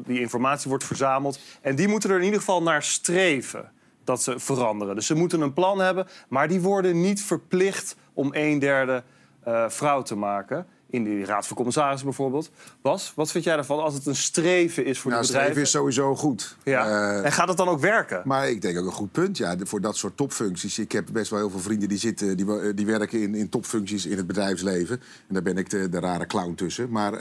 [0.07, 1.39] die informatie wordt verzameld.
[1.61, 3.71] En die moeten er in ieder geval naar streven
[4.05, 4.95] dat ze veranderen.
[4.95, 9.03] Dus ze moeten een plan hebben, maar die worden niet verplicht om een derde
[9.49, 12.51] uh, vrouw te maken in die raad van commissarissen bijvoorbeeld.
[12.83, 15.53] Bas, wat vind jij daarvan als het een streven is voor nou, de bedrijven?
[15.53, 16.57] streven is sowieso goed.
[16.65, 16.87] Ja.
[16.87, 18.23] Uh, en gaat het dan ook werken?
[18.25, 20.79] Maar ik denk ook een goed punt, ja, voor dat soort topfuncties.
[20.79, 24.07] Ik heb best wel heel veel vrienden die, zitten, die, die werken in, in topfuncties
[24.07, 25.01] in het bedrijfsleven.
[25.29, 26.91] En daar ben ik de, de rare clown tussen.
[26.91, 27.21] Maar, uh,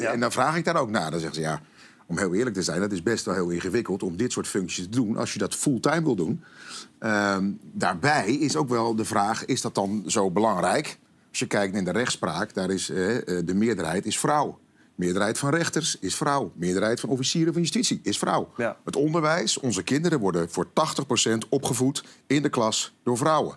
[0.00, 0.12] ja.
[0.12, 1.10] En dan vraag ik daar ook naar.
[1.10, 1.60] Dan zeggen ze, ja,
[2.06, 4.84] om heel eerlijk te zijn, dat is best wel heel ingewikkeld om dit soort functies
[4.84, 6.44] te doen als je dat fulltime wil doen.
[7.00, 7.36] Uh,
[7.72, 10.98] daarbij is ook wel de vraag: is dat dan zo belangrijk?
[11.30, 12.96] Als je kijkt naar de rechtspraak, daar is eh,
[13.44, 14.58] de meerderheid is vrouw.
[14.94, 16.52] Meerderheid van rechters is vrouw.
[16.54, 18.52] Meerderheid van officieren van justitie is vrouw.
[18.56, 18.76] Ja.
[18.84, 23.56] Het onderwijs, onze kinderen worden voor 80% opgevoed in de klas door vrouwen.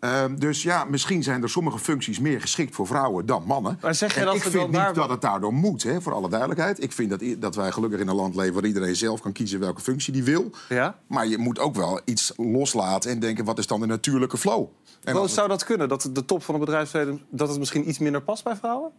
[0.00, 3.78] Uh, dus ja, misschien zijn er sommige functies meer geschikt voor vrouwen dan mannen.
[3.80, 6.28] Maar zeg je en dat ik vind niet dat het daardoor moet, hè, voor alle
[6.28, 6.82] duidelijkheid.
[6.82, 9.60] Ik vind dat, dat wij gelukkig in een land leven waar iedereen zelf kan kiezen
[9.60, 10.50] welke functie die wil.
[10.68, 10.98] Ja?
[11.06, 14.66] Maar je moet ook wel iets loslaten en denken, wat is dan de natuurlijke flow?
[15.04, 15.88] En Roos, zou dat kunnen?
[15.88, 18.90] Dat de top van het bedrijfsleven dat het misschien iets minder past bij vrouwen?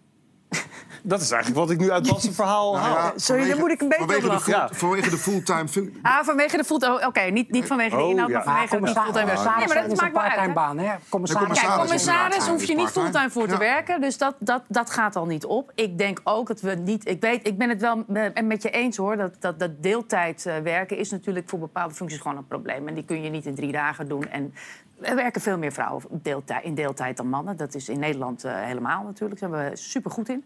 [1.03, 2.95] Dat is eigenlijk wat ik nu uit Bas' verhaal nou, haal.
[2.95, 4.69] Ja, Sorry, dan moet ik een beetje vanwege ja.
[4.71, 5.91] vanwege de fulltime...
[6.01, 6.93] Ah, vanwege de fulltime...
[6.95, 8.43] Oké, okay, niet, niet vanwege de Oh, inhoud, ja.
[8.45, 9.37] maar vanwege Ah, de fulltime werk.
[9.37, 10.53] commissaris Nee, maar dat is maakt wel uit.
[10.53, 10.95] baan, hè?
[11.09, 13.57] Commissaris, Kijk, commissaris hoef je niet fulltime voor te Ja.
[13.59, 14.01] werken.
[14.01, 15.71] Dus dat, dat, dat gaat al niet op.
[15.75, 17.07] Ik denk ook dat we niet...
[17.09, 19.17] Ik, weet, ik ben het wel met, met je eens, hoor.
[19.17, 22.87] Dat, dat, dat deeltijd eh, werken is natuurlijk voor bepaalde functies gewoon een probleem.
[22.87, 24.23] En die kun je niet in drie dagen doen.
[24.29, 24.53] En
[25.01, 26.03] er werken veel meer vrouwen
[26.61, 27.57] in deeltijd dan mannen.
[27.57, 29.39] Dat is in Nederland eh, helemaal natuurlijk.
[29.39, 30.45] Daar zijn we super goed in.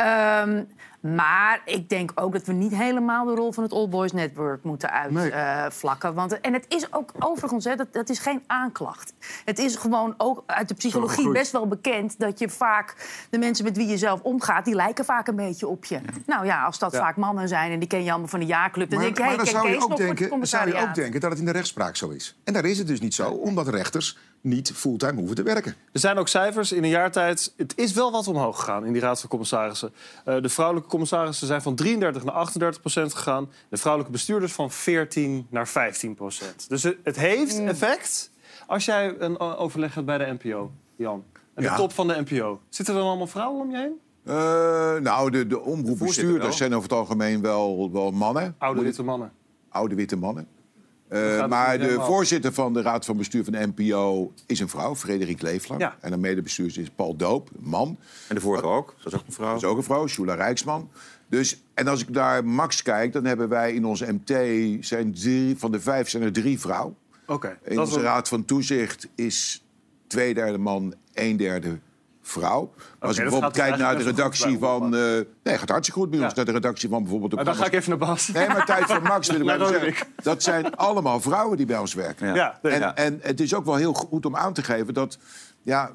[0.00, 0.64] Ehm,
[1.00, 4.64] maar ik denk ook dat we niet helemaal de rol van het All Boys Network
[4.64, 6.14] moeten uitvlakken.
[6.14, 9.12] want en het is ook overigens, hè, dat, dat is geen aanklacht.
[9.44, 12.94] Het is gewoon ook uit de psychologie best wel bekend dat je vaak
[13.30, 16.00] de mensen met wie je zelf omgaat, die lijken vaak een beetje op je.
[16.26, 16.98] Nou ja, als dat Ja.
[16.98, 19.24] vaak mannen zijn en die ken je allemaal van de jaarclub, dan Maar, denk je,
[19.24, 21.38] maar hey, dan ken zou je ook denken, dan zou je ook denken dat het
[21.38, 22.36] in de rechtspraak zo is.
[22.44, 25.74] En daar is het dus niet zo, omdat rechters niet fulltime hoeven te werken.
[25.92, 27.52] Er zijn ook cijfers in een jaar tijd.
[27.56, 29.92] Het is wel wat omhoog gegaan in die raad van commissarissen.
[30.26, 33.50] Uh, de vrouwelijke commissarissen zijn van 33 naar 38 procent gegaan.
[33.68, 36.68] De vrouwelijke bestuurders van 14 naar 15 procent.
[36.68, 37.68] Dus het heeft mm.
[37.68, 38.30] effect
[38.66, 41.24] als jij een overleg hebt bij de NPO, Jan.
[41.54, 42.60] En de top van de NPO.
[42.68, 44.00] Zitten er dan allemaal vrouwen om je heen?
[44.24, 44.34] Uh,
[44.96, 48.54] nou, de, de omroepbestuurders zijn over het algemeen wel, wel mannen.
[48.58, 49.32] Oude witte mannen.
[49.68, 50.46] Oude witte mannen.
[51.10, 54.96] Uh, maar de voorzitter van de Raad van Bestuur van de NPO is een vrouw,
[54.96, 55.80] Frederik Leeflang.
[55.80, 55.96] Ja.
[56.00, 57.98] En de medebestuurder is Paul Doop, een man.
[58.28, 59.52] En de vorige ook, dat is ook een vrouw.
[59.52, 60.90] Dat is ook een vrouw, Shula Rijksman.
[61.28, 64.30] Dus, en als ik naar Max kijk, dan hebben wij in onze MT...
[64.86, 66.96] Zijn drie, van de vijf zijn er drie vrouwen.
[67.26, 67.58] Oké.
[67.64, 69.64] in onze Raad van Toezicht is
[70.06, 71.78] twee derde man, een derde
[72.30, 72.72] vrouw.
[72.98, 74.94] als ik bijvoorbeeld kijk naar de redactie van...
[74.94, 75.00] Uh,
[75.42, 76.34] nee, gaat hartstikke goed bij ons.
[76.34, 77.30] Naar de redactie van bijvoorbeeld...
[77.30, 78.28] De dan ga ik even naar Bas.
[78.28, 80.06] Nee, maar tijd voor Max wil ik zeggen.
[80.22, 82.34] Dat zijn allemaal vrouwen die bij ons werken.
[82.34, 82.58] Ja.
[82.62, 85.18] En, en het is ook wel heel goed om aan te geven dat...
[85.62, 85.90] Ja,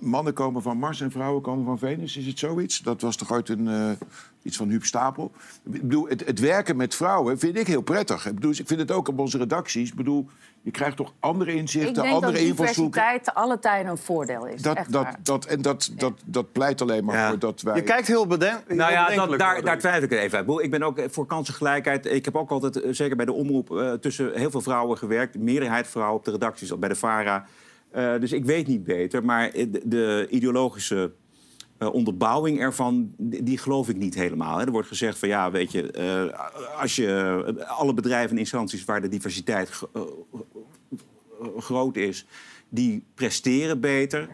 [0.00, 2.16] mannen komen van Mars en vrouwen komen van Venus.
[2.16, 2.78] Is het zoiets?
[2.78, 3.90] Dat was toch ooit een, uh,
[4.42, 5.32] iets van Huub Stapel?
[5.72, 8.26] Ik bedoel, het, het, werken met vrouwen vind ik heel prettig.
[8.26, 9.90] Ik, bedoel, ik vind het ook op onze redacties.
[9.90, 10.28] Ik bedoel,
[10.62, 12.46] je krijgt toch andere inzichten, andere invalshoeken.
[12.46, 14.62] Ik denk dat diversiteit alle tijden een voordeel is.
[14.62, 17.76] Dat, dat, dat, en dat, dat, dat pleit alleen maar voor dat wij...
[17.76, 18.68] Je kijkt heel bedenk.
[18.68, 20.64] Nou ja, dat, daar, daar twijfel ik even uit.
[20.64, 22.06] Ik ben ook voor kansengelijkheid.
[22.06, 25.38] Ik heb ook altijd, eh, zeker bij de omroep, uh, tussen heel veel vrouwen gewerkt.
[25.38, 27.46] Meerderheid vrouwen op de redacties, bij de VARA.
[27.94, 29.24] Uh, dus ik weet niet beter.
[29.24, 31.12] Maar de, de ideologische
[31.78, 34.58] uh, onderbouwing ervan, die, geloof ik niet helemaal.
[34.58, 34.64] Hè.
[34.64, 39.00] Er wordt gezegd van ja, weet je, uh, als je alle bedrijven en instanties waar
[39.00, 39.70] de diversiteit
[41.56, 42.26] groot is,
[42.68, 44.28] die presteren beter.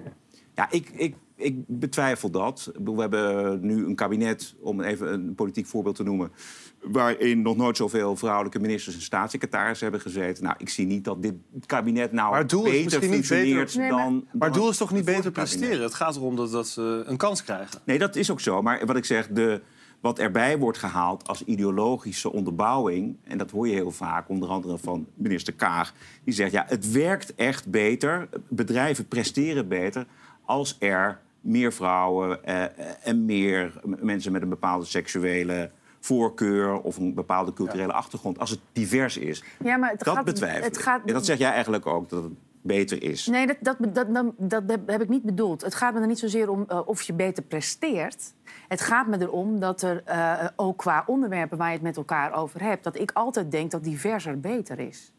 [0.55, 2.72] Ja, ik, ik, ik betwijfel dat.
[2.85, 6.33] We hebben nu een kabinet, om even een politiek voorbeeld te noemen
[6.83, 10.44] waarin nog nooit zoveel vrouwelijke ministers en staatssecretarissen hebben gezeten.
[10.44, 11.35] Nou, ik zie niet dat dit
[11.66, 13.88] kabinet nou maar doel beter functioneert beter...
[13.88, 15.83] dan, Maar het doel is toch niet beter presteren?
[15.83, 17.81] Het gaat erom dat, dat ze een kans krijgen.
[17.85, 18.62] Nee, dat is ook zo.
[18.62, 19.61] Maar wat ik zeg, de,
[20.00, 23.16] wat erbij wordt gehaald als ideologische onderbouwing...
[23.24, 25.94] en dat hoor je heel vaak, onder andere van minister Kaag...
[26.24, 30.07] die zegt, ja, het werkt echt beter, bedrijven presteren beter...
[30.44, 32.64] als er meer vrouwen eh,
[33.02, 38.38] en meer mensen met een bepaalde seksuele voorkeur of een bepaalde culturele achtergrond.
[38.38, 39.44] Als het divers is.
[39.64, 41.02] Ja, maar het dat gaat, betwijfel het gaat...
[41.07, 43.26] En dat zeg jij eigenlijk ook, dat het beter is.
[43.26, 45.62] Nee, dat, dat, dat, dat, heb ik niet bedoeld.
[45.62, 48.35] Het gaat me er niet zozeer om uh, of je beter presteert.
[48.68, 52.33] Het gaat me erom dat er uh, ook qua onderwerpen waar je het met elkaar
[52.33, 52.85] over hebt...
[52.85, 55.12] dat ik altijd denk dat diverser beter is.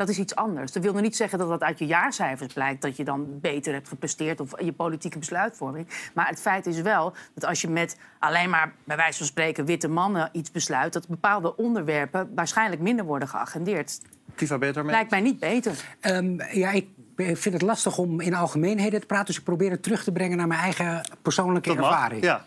[0.00, 0.72] Dat is iets anders.
[0.72, 2.82] Dat wil nog niet zeggen dat dat uit je jaarcijfers blijkt...
[2.82, 5.86] dat je dan beter hebt gepresteerd of je politieke besluitvorming.
[6.14, 8.72] Maar het feit is wel dat als je met alleen maar...
[8.84, 10.92] bij wijze van spreken witte mannen iets besluit...
[10.92, 14.00] dat bepaalde onderwerpen waarschijnlijk minder worden geagendeerd.
[14.34, 14.92] Kiva beter mee?
[14.92, 15.96] Lijkt mij niet beter.
[16.00, 19.26] Um, ja, ik vind het lastig om in algemeenheden te praten.
[19.26, 22.22] Dus ik probeer het terug te brengen naar mijn eigen persoonlijke ervaring.
[22.22, 22.44] Ja.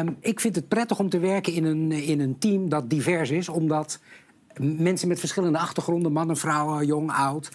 [0.00, 3.30] Um, ik vind het prettig om te werken in een, in een team dat divers
[3.30, 4.00] is, omdat
[4.60, 7.50] mensen met verschillende achtergronden, mannen, vrouwen, jong, oud.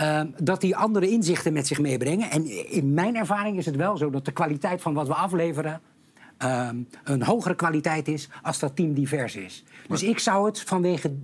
[0.00, 2.30] Uh, dat die andere inzichten met zich meebrengen.
[2.30, 5.80] En in mijn ervaring is het wel zo dat de kwaliteit van wat we afleveren
[6.42, 6.68] uh,
[7.04, 9.64] een hogere kwaliteit is als dat team divers is.
[9.88, 11.16] dus ik zou het vanwege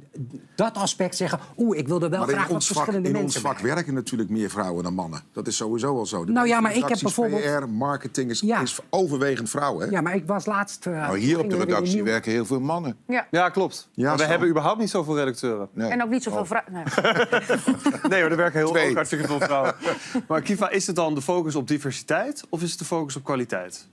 [0.54, 1.38] dat aspect zeggen...
[1.56, 4.50] oeh, ik wil er wel graag wat verschillende mensen In ons vak werken natuurlijk meer
[4.50, 5.22] vrouwen dan mannen.
[5.32, 6.24] Dat is sowieso al zo.
[6.24, 7.42] De nou ja, maar ik heb bijvoorbeeld...
[7.42, 8.60] PR, marketing is, ja.
[8.60, 9.86] is overwegend vrouwen.
[9.86, 9.90] Hè?
[9.90, 10.86] Ja, maar ik was laatst...
[10.86, 12.96] Uh, nou, hier op de redactie werken heel veel mannen.
[13.06, 13.88] Ja, ja klopt.
[13.92, 15.68] Ja, maar we hebben überhaupt niet zoveel redacteuren.
[15.72, 15.90] Nee.
[15.90, 16.46] En ook niet zoveel oh.
[16.46, 16.72] vrouwen.
[16.72, 16.84] Nee.
[18.10, 19.74] nee, maar er werken heel ook hartstikke veel vrouwen.
[20.28, 22.44] Maar Kiva, is het dan de focus op diversiteit...
[22.48, 23.88] of is het de focus op kwaliteit?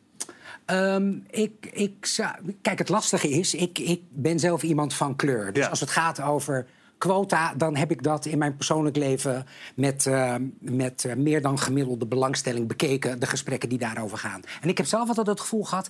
[0.71, 2.31] Um, ik, ik zou,
[2.61, 5.53] kijk, het lastige is, ik, ik ben zelf iemand van kleur.
[5.53, 10.05] Dus als het gaat over quota, dan heb ik dat in mijn persoonlijk leven met,
[10.05, 14.41] uh, met uh, meer dan gemiddelde belangstelling bekeken, de gesprekken die daarover gaan.
[14.61, 15.89] En ik heb zelf altijd het gevoel gehad,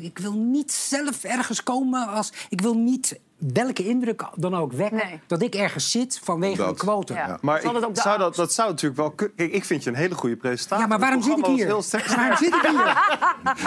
[0.00, 2.32] ik wil niet zelf ergens komen als.
[2.48, 6.68] Ik wil niet welke indruk dan ook wekken dat ik ergens zit vanwege dat.
[6.68, 7.14] een quota.
[7.14, 7.38] Ja.
[7.40, 10.36] Maar ik, zou dat, dat zou natuurlijk wel Kijk, ik vind je een hele goede
[10.36, 10.82] presentatie.
[10.82, 11.66] Ja, maar waarom zit ik hier?
[11.66, 11.82] Heel
[12.16, 13.02] waarom zit ik hier?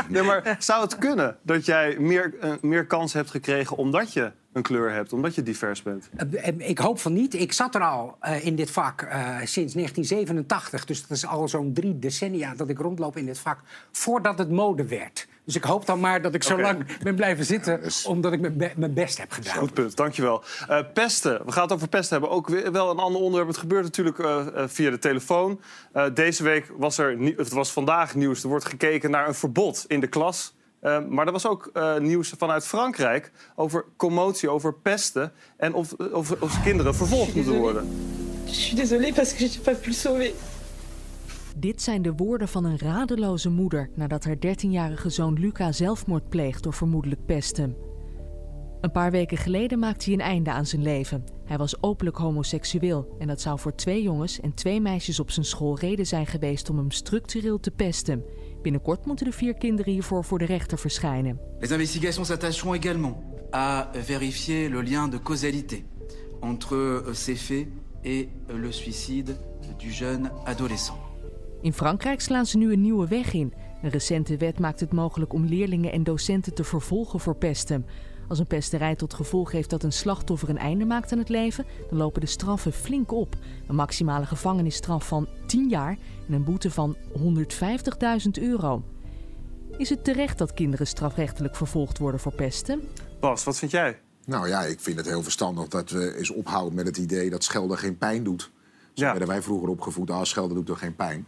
[0.09, 4.31] nee, maar zou het kunnen dat jij meer, uh, meer kans hebt gekregen omdat je
[4.53, 6.09] een kleur hebt, omdat je divers bent?
[6.31, 7.33] Uh, ik hoop van niet.
[7.33, 8.99] Ik zat er al uh, in dit vak
[9.43, 10.85] sinds 1987.
[10.85, 13.59] Dus dat is al zo'n drie decennia dat ik rondloop in dit vak.
[13.91, 15.27] Voordat het mode werd.
[15.51, 17.81] Dus ik hoop dan maar dat ik zo lang ben blijven zitten...
[18.05, 18.39] omdat ik
[18.77, 19.55] mijn best heb gedaan.
[19.55, 20.43] Goed punt, dankjewel.
[20.69, 22.37] Uh, pesten, we gaan het over pesten hebben.
[22.37, 23.47] Ook weer wel een ander onderwerp.
[23.47, 25.61] Het gebeurt natuurlijk uh, via de telefoon.
[25.93, 29.85] Uh, deze week was er, het was vandaag nieuws, er wordt gekeken naar een verbod
[29.87, 30.55] in de klas...
[31.09, 35.31] maar er was ook nieuws vanuit Frankrijk over commotie, over pesten...
[35.57, 37.89] en of, of, of kinderen vervolgd moeten worden.
[38.45, 40.31] Je suis désolée parce que je n'ai pas pu le sauver.
[41.57, 46.63] Dit zijn de woorden van een radeloze moeder nadat haar 13-jarige zoon Luca zelfmoord pleegt
[46.63, 47.75] door vermoedelijk pesten.
[48.81, 51.23] Een paar weken geleden maakte hij een einde aan zijn leven.
[51.45, 55.45] Hij was openlijk homoseksueel en dat zou voor twee jongens en twee meisjes op zijn
[55.45, 58.23] school reden zijn geweest om hem structureel te pesten.
[58.61, 61.39] Binnenkort moeten de vier kinderen hiervoor voor de rechter verschijnen.
[61.59, 63.15] Les investigations s'attacheront également
[63.55, 65.83] à vérifier le lien de causalité
[66.39, 67.67] entre euh, ces faits
[68.01, 69.37] et euh, le suicide
[69.77, 71.10] du jeune adolescent.
[71.61, 73.53] In Frankrijk slaan ze nu een nieuwe weg in.
[73.81, 77.85] Een recente wet maakt het mogelijk om leerlingen en docenten te vervolgen voor pesten.
[78.27, 81.65] Als een pesterij tot gevolg heeft dat een slachtoffer een einde maakt aan het leven,
[81.89, 83.35] dan lopen de straffen flink op.
[83.67, 85.97] Een maximale gevangenisstraf van 10 jaar
[86.27, 88.83] en een boete van 150.000 euro.
[89.77, 92.81] Is het terecht dat kinderen strafrechtelijk vervolgd worden voor pesten?
[93.19, 93.99] Bas, wat vind jij?
[94.25, 97.43] Nou ja, ik vind het heel verstandig dat we eens ophouden met het idee dat
[97.43, 98.51] schelden geen pijn doet.
[98.93, 101.27] Zo werden wij vroeger opgevoed, ah, schelden doet er geen pijn.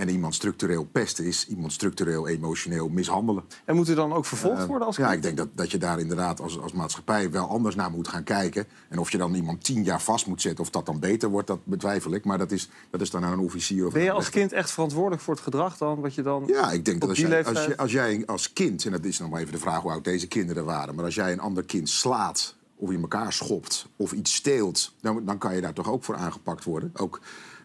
[0.00, 3.44] En iemand structureel pesten is iemand structureel emotioneel mishandelen.
[3.64, 6.00] En moet u dan ook vervolgd worden als Ja, ik denk dat, dat je daar
[6.00, 8.66] inderdaad als, als maatschappij wel anders naar moet gaan kijken.
[8.88, 11.46] En of je dan iemand tien jaar vast moet zetten, of dat dan beter wordt,
[11.46, 12.24] dat betwijfel ik.
[12.24, 13.86] Maar dat is, dat is dan aan een officier.
[13.86, 16.00] Of ben je als kind echt verantwoordelijk voor het gedrag dan?
[16.00, 18.84] Wat je dan ja, ik denk dat als jij, als, je, als jij als kind,
[18.84, 21.14] en dat is nog maar even de vraag hoe oud deze kinderen waren, maar als
[21.14, 25.54] jij een ander kind slaat of in elkaar schopt of iets steelt, dan, dan kan
[25.54, 26.90] je daar toch ook voor aangepakt worden.
[26.94, 27.20] Ook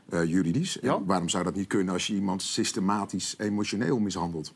[0.10, 0.78] uh, juridisch.
[1.06, 4.54] waarom zou dat niet kunnen als je iemand systematisch emotioneel mishandelt?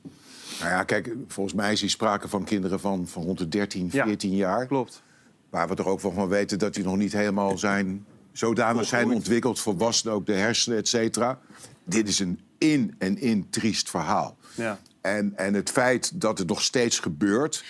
[0.59, 3.91] Nou ja, kijk, volgens mij is hier sprake van kinderen van, van rond de 13,
[3.91, 4.65] 14 jaar.
[4.65, 5.03] Klopt.
[5.49, 9.59] Waar we toch ook van weten dat die nog niet helemaal zijn, zodanig zijn ontwikkeld,
[9.59, 11.39] volwassen, ook de hersenen, et cetera.
[11.83, 14.37] Dit is een in en in triest verhaal.
[14.55, 14.79] Ja.
[15.01, 17.63] En, en het feit dat het nog steeds gebeurt.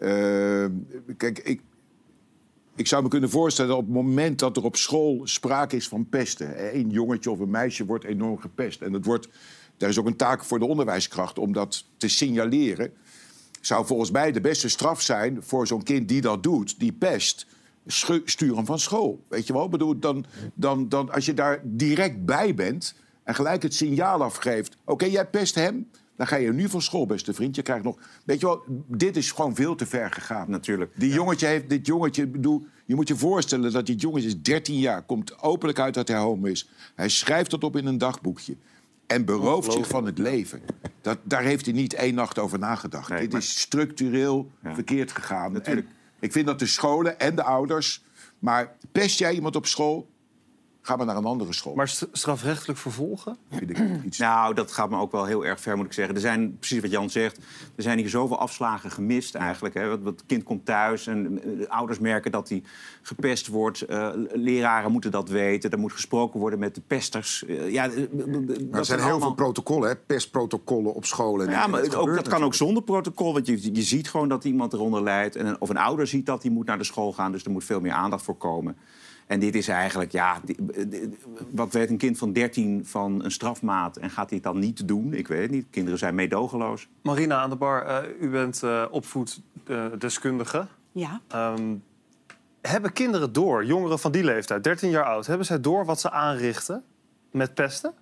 [0.00, 0.66] Uh,
[1.16, 1.60] kijk, ik,
[2.78, 5.88] ik zou me kunnen voorstellen dat op het moment dat er op school sprake is
[5.88, 8.80] van pesten, een jongetje of een meisje wordt enorm gepest.
[8.80, 9.28] En het wordt,
[9.76, 12.92] daar is ook een taak voor de onderwijskracht om dat te signaleren.
[13.60, 17.46] Zou volgens mij de beste straf zijn voor zo'n kind die dat doet, die pest,
[18.24, 19.24] sturen van school.
[19.28, 19.68] Weet je wel?
[19.68, 24.76] Bedoel, dan, dan, dan, als je daar direct bij bent en gelijk het signaal afgeeft:
[24.84, 27.56] oké, jij pest hem, dan ga je nu van school, beste vriend.
[27.56, 27.98] Je krijgt nog.
[28.24, 30.50] Weet je wel, dit is gewoon veel te ver gegaan.
[30.50, 30.92] Natuurlijk.
[30.96, 31.68] Die jongetje heeft.
[31.68, 35.78] Dit jongetje, bedoel, je moet je voorstellen dat dit jongetje is 13 jaar, komt openlijk
[35.78, 36.68] uit dat hij homo is.
[36.94, 38.56] Hij schrijft dat op in een dagboekje.
[39.06, 40.60] En berooft zich van het leven.
[41.00, 43.18] Dat, daar heeft hij niet één nacht over nagedacht.
[43.18, 45.52] Dit is structureel verkeerd gegaan.
[45.52, 45.86] Natuurlijk.
[46.20, 48.02] ik vind dat de scholen en de ouders.
[48.38, 50.08] Maar pest jij iemand op school,
[50.82, 51.74] Ga maar naar een andere school.
[51.74, 53.36] Maar strafrechtelijk vervolgen?
[53.50, 54.18] Vind ik iets...
[54.18, 56.14] Nou, dat gaat me ook wel heel erg ver, moet ik zeggen.
[56.14, 57.36] Er zijn, precies wat Jan zegt,
[57.76, 59.74] er zijn hier zoveel afslagen gemist eigenlijk.
[59.74, 59.90] Hè.
[59.90, 62.62] Het kind komt thuis en uh, ouders merken dat hij
[63.02, 63.90] gepest wordt.
[63.90, 65.70] Uh, leraren moeten dat weten.
[65.70, 67.44] Er moet gesproken worden met de pesters.
[67.46, 67.90] Uh, ja,
[68.72, 69.96] er zijn heel veel protocollen, hè?
[69.96, 71.50] pestprotocollen op scholen.
[71.50, 73.32] Ja, maar ook, dat kan ook zonder protocol.
[73.32, 75.36] Want je, je ziet gewoon dat iemand eronder lijdt.
[75.36, 77.32] En, of een ouder ziet dat hij moet naar de school gaan.
[77.32, 78.76] Dus er moet veel meer aandacht voor komen.
[79.28, 80.40] En dit is eigenlijk, ja,
[81.50, 84.88] wat weet een kind van 13 van een strafmaat en gaat hij het dan niet
[84.88, 85.12] doen?
[85.12, 85.66] Ik weet het niet.
[85.70, 86.88] Kinderen zijn meedogenloos.
[87.02, 90.66] Marina aan de bar, uh, u bent uh, opvoeddeskundige.
[90.92, 91.20] Ja.
[91.34, 91.82] Um,
[92.60, 96.10] hebben kinderen door, jongeren van die leeftijd, 13 jaar oud, hebben zij door wat ze
[96.10, 96.84] aanrichten
[97.30, 97.92] met pesten?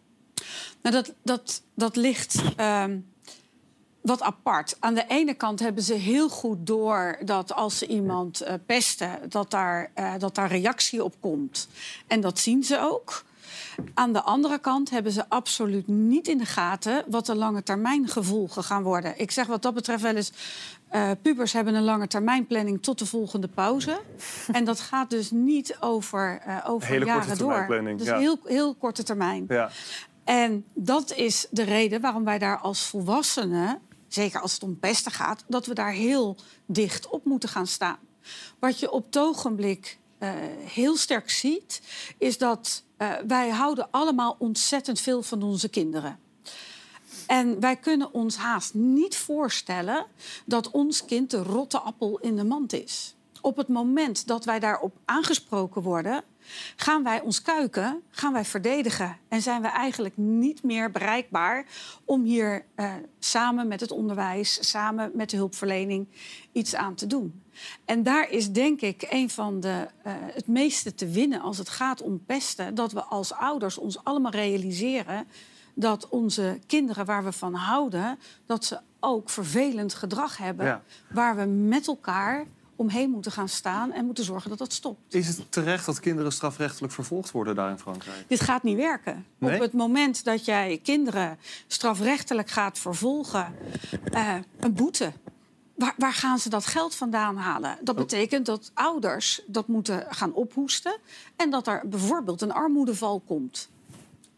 [0.83, 2.43] Nou, dat, dat, dat ligt.
[2.61, 3.07] Um
[4.07, 4.77] wat apart.
[4.81, 9.11] Aan de ene kant hebben ze heel goed door dat als ze iemand uh, pesten,
[9.29, 11.69] dat daar, uh, dat daar reactie op komt.
[12.07, 13.25] En dat zien ze ook.
[13.95, 18.09] Aan de andere kant hebben ze absoluut niet in de gaten wat de lange termijn
[18.09, 19.21] gevolgen gaan worden.
[19.21, 20.33] Ik zeg wat dat betreft wel eens.
[20.93, 24.01] Uh, pubers hebben een lange termijn planning tot de volgende pauze.
[24.53, 27.83] en dat gaat dus niet over, uh, over Hele jaren door.
[27.97, 28.19] Dus ja.
[28.19, 29.45] heel, heel korte termijn.
[29.49, 29.71] Ja.
[30.25, 33.81] En dat is de reden waarom wij daar als volwassenen
[34.17, 37.99] zeker als het om pesten gaat, dat we daar heel dicht op moeten gaan staan.
[38.59, 40.31] Wat je op het ogenblik uh,
[40.65, 41.83] heel sterk ziet,
[42.19, 46.19] is dat uh, wij houden allemaal ontzettend veel van onze kinderen.
[47.27, 50.07] En wij kunnen ons haast niet voorstellen
[50.45, 53.15] dat ons kind de rotte appel in de mand is.
[53.41, 56.25] Op het moment dat wij daarop aangesproken worden,
[56.77, 59.17] gaan wij ons kuiken, gaan wij verdedigen.
[59.29, 61.67] En zijn we eigenlijk niet meer bereikbaar
[62.05, 66.09] om hier uh, samen met het onderwijs, samen met de hulpverlening
[66.53, 67.43] iets aan te doen.
[67.85, 71.69] En daar is denk ik een van de, uh, het meeste te winnen als het
[71.69, 72.75] gaat om pesten.
[72.75, 75.27] Dat we als ouders ons allemaal realiseren
[75.79, 80.67] dat onze kinderen waar we van houden, dat ze ook vervelend gedrag hebben.
[80.67, 80.83] Ja.
[81.11, 85.15] Waar we met elkaar omheen moeten gaan staan en moeten zorgen dat dat stopt.
[85.15, 88.25] Is het terecht dat kinderen strafrechtelijk vervolgd worden daar in Frankrijk?
[88.29, 89.27] Dit gaat niet werken.
[89.39, 89.55] Nee?
[89.55, 93.55] Op het moment dat jij kinderen strafrechtelijk gaat vervolgen,
[94.15, 95.13] uh, een boete.
[95.75, 97.79] Waar, waar, gaan ze dat geld vandaan halen?
[97.81, 100.97] Dat betekent dat ouders dat moeten gaan ophoesten
[101.37, 103.69] en dat er bijvoorbeeld een armoedeval komt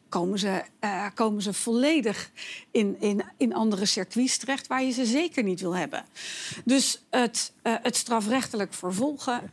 [0.09, 2.31] komen ze, uh, komen ze volledig
[2.71, 6.05] in, in, in andere circuits terecht waar je ze zeker niet wil hebben.
[6.65, 9.53] Dus het, uh, het strafrechtelijk vervolgen.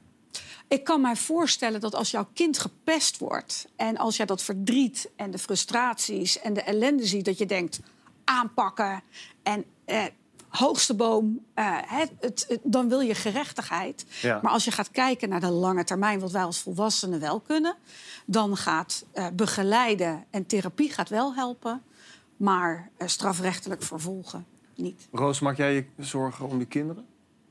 [0.67, 5.09] Ik kan mij voorstellen dat als jouw kind gepest wordt en als jij dat verdriet
[5.15, 7.79] en de frustraties en de ellende ziet, dat je denkt
[8.23, 9.03] aanpakken
[9.43, 10.03] en uh,
[10.57, 11.45] hoogste boom,
[11.85, 14.05] het, het, dan wil je gerechtigheid.
[14.21, 14.39] Ja.
[14.41, 17.75] Maar als je gaat kijken naar de lange termijn, wat wij als volwassenen wel kunnen,
[18.25, 21.81] dan gaat uh, begeleiden en therapie gaat wel helpen,
[22.37, 24.45] maar uh, strafrechtelijk vervolgen
[24.75, 25.07] niet.
[25.11, 27.05] Roos, maak jij je zorgen om je kinderen?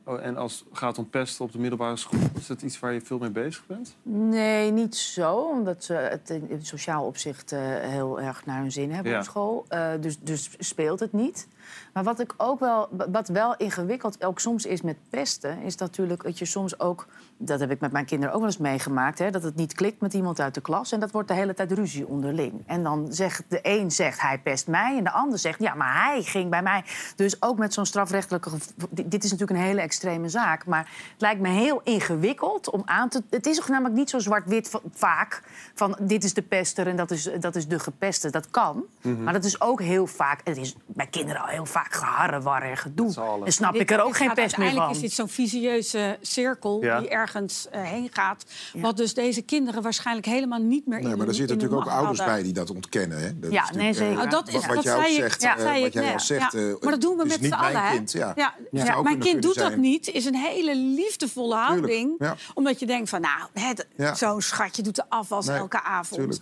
[0.06, 2.92] Oh, en als het gaat om pesten op de middelbare school, is dat iets waar
[2.92, 3.96] je veel mee bezig bent?
[4.02, 5.36] Nee, niet zo.
[5.36, 9.18] Omdat ze het in sociaal opzicht uh, heel erg naar hun zin hebben ja.
[9.18, 9.66] op school.
[9.70, 11.48] Uh, dus, dus speelt het niet.
[11.92, 16.22] Maar wat ik ook wel, wat wel ingewikkeld ook soms is met pesten, is natuurlijk
[16.22, 17.06] dat je soms ook,
[17.36, 20.00] dat heb ik met mijn kinderen ook wel eens meegemaakt, hè, dat het niet klikt
[20.00, 22.62] met iemand uit de klas en dat wordt de hele tijd ruzie onderling.
[22.66, 26.04] En dan zegt de een zegt hij pest mij en de ander zegt ja, maar
[26.04, 26.84] hij ging bij mij.
[27.16, 28.50] Dus ook met zo'n strafrechtelijke,
[28.90, 33.08] dit is natuurlijk een hele extreme zaak, maar het lijkt me heel ingewikkeld om aan
[33.08, 33.22] te.
[33.30, 35.42] Het is namelijk niet zo zwart-wit vaak
[35.74, 38.30] van dit is de pester en dat is, dat is de gepeste.
[38.30, 39.22] Dat kan, mm -hmm.
[39.22, 40.40] maar dat is ook heel vaak.
[40.44, 43.14] Het is bij kinderen al heel vaak geharrewar en gedoe.
[43.44, 44.80] En snap dit, ik er ook geen pest meer van.
[44.80, 47.00] Uiteindelijk is dit zo'n visieuze cirkel ja.
[47.00, 48.44] die ergens uh, heen gaat.
[48.72, 48.80] Ja.
[48.80, 51.92] Wat dus deze kinderen waarschijnlijk helemaal niet meer nee, in maar er zitten natuurlijk ook
[51.92, 52.36] ouders hadden.
[52.36, 53.18] bij die dat ontkennen.
[53.18, 53.38] Hè?
[53.38, 54.24] Dat ja, nee, zeker.
[54.24, 56.20] Uh, dat is, wat, dat jij zegt, ja, uh, zei wat ik, jij ja, al
[56.20, 56.76] zegt, ja.
[56.80, 57.96] Maar dat doen we met z'n allen, hè?
[57.96, 58.32] Kind, ja.
[58.36, 58.54] Ja.
[58.70, 59.02] Ja.
[59.02, 62.32] Mijn kind doet dat niet, is een hele liefdevolle houding.
[62.54, 66.40] Omdat je denkt van, nou, zo'n schatje doet de afwas elke avond.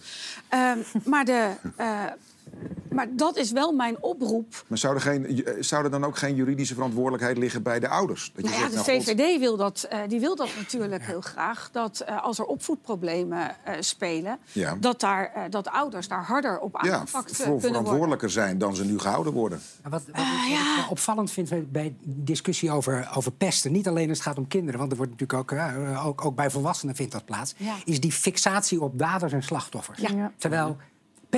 [1.05, 1.51] Maar de...
[2.93, 4.65] Maar dat is wel mijn oproep.
[4.67, 8.33] Maar zou er, geen, zou er dan ook geen juridische verantwoordelijkheid liggen bij de ouders?
[8.35, 11.05] Dat je nou ja, zegt, de nou, VVD wil dat, uh, die wil dat natuurlijk
[11.05, 11.71] heel graag.
[11.73, 14.77] Dat uh, als er opvoedproblemen uh, spelen, ja.
[14.81, 18.99] dat, daar, dat ouders daar harder op aangepakt ja, kunnen verantwoordelijker zijn dan ze nu
[18.99, 19.61] gehouden worden.
[19.83, 20.85] Wat, wat, wat ja.
[20.85, 23.73] ik opvallend vind bij discussie over, over pesten...
[23.73, 25.59] niet alleen als het gaat om kinderen, want er wordt natuurlijk ook,
[26.05, 27.55] ook, ook bij volwassenen vindt dat plaats...
[27.57, 27.75] Ja.
[27.85, 30.03] is die fixatie op daders en slachtoffers.
[30.37, 30.77] Terwijl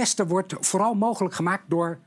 [0.00, 1.98] pesten wordt vooral mogelijk gemaakt door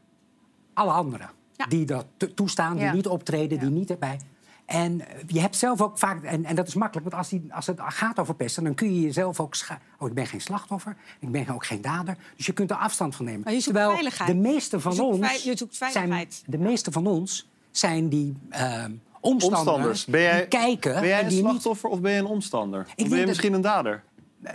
[0.73, 1.29] alle anderen.
[1.55, 1.65] Ja.
[1.65, 2.93] Die dat toestaan, die ja.
[2.93, 4.19] niet optreden, die niet erbij.
[4.65, 7.67] En je hebt zelf ook vaak, en, en dat is makkelijk, want als, die, als
[7.67, 10.95] het gaat over pesten, dan kun je jezelf ook scha- Oh, ik ben geen slachtoffer,
[11.19, 12.17] ik ben ook geen dader.
[12.35, 13.41] Dus je kunt er afstand van nemen.
[13.43, 14.29] Maar je zoekt Terwijl veiligheid.
[14.29, 15.27] de meeste van je zoekt ons.
[15.27, 18.37] vei- je zoekt zijn, de meeste van ons zijn die.
[18.51, 18.83] Uh,
[19.19, 20.05] omstanders, omstanders.
[20.05, 20.93] Ben jij, die kijken.
[20.93, 22.79] Ben jij en een die slachtoffer of ben je een omstander?
[22.87, 24.03] Of ben je dat- misschien een dader?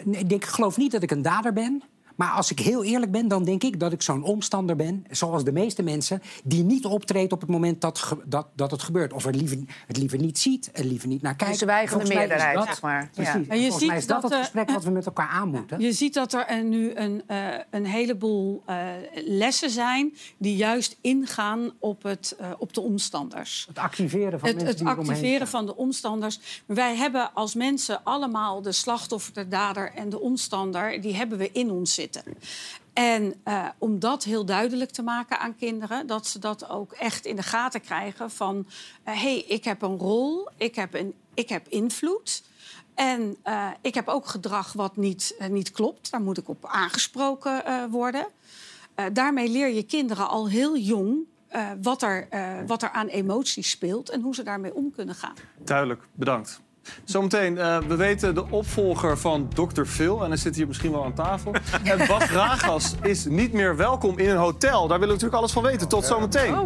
[0.05, 1.83] Nee, ik geloof niet dat ik een dader ben.
[2.17, 5.05] Maar als ik heel eerlijk ben, dan denk ik dat ik zo'n omstander ben...
[5.11, 8.83] zoals de meeste mensen, die niet optreedt op het moment dat, ge- dat, dat het
[8.83, 9.13] gebeurt.
[9.13, 11.53] Of het liever, het liever niet ziet, het liever niet naar kijkt.
[11.53, 13.11] Dus de mij is meerderheid, dat- zeg maar.
[13.13, 13.33] Precies.
[13.33, 13.41] Ja.
[13.49, 15.49] En je Volgens mij ziet is dat, dat, het gesprek wat we met elkaar aan
[15.49, 15.81] moeten.
[15.81, 17.39] Je ziet dat er nu een, eh,
[17.71, 18.77] een heleboel eh,
[19.27, 23.65] lessen zijn die juist ingaan op, het, eh, op de omstanders.
[23.69, 26.63] Het activeren van Het, mensen het die activeren van de omstanders.
[26.67, 31.01] Wij hebben als mensen allemaal de slachtoffer, de dader en de omstander...
[31.01, 31.95] die hebben we in ons
[32.93, 36.07] En eh, om dat heel duidelijk te maken aan kinderen...
[36.07, 38.67] dat ze dat ook echt in de gaten krijgen van...
[39.03, 42.43] hé, hey, ik heb een rol, ik heb, een, ik heb invloed...
[42.95, 46.11] En eh, ik heb ook gedrag wat niet, eh, niet klopt.
[46.11, 48.27] Daar moet ik op aangesproken eh, worden.
[48.95, 53.07] Eh, daarmee leer je kinderen al heel jong eh, wat, er, eh, wat er aan
[53.07, 55.35] emoties speelt en hoe ze daarmee om kunnen gaan.
[55.59, 56.61] Duidelijk, bedankt.
[57.05, 59.85] Zometeen, eh, we weten de opvolger van Dr.
[59.85, 60.23] Phil.
[60.23, 61.53] En hij zit hier misschien wel aan tafel.
[61.85, 64.89] En Bas Ragas is niet meer welkom in een hotel.
[64.89, 65.89] Daar willen we natuurlijk alles van weten.
[65.89, 66.65] Tot zometeen.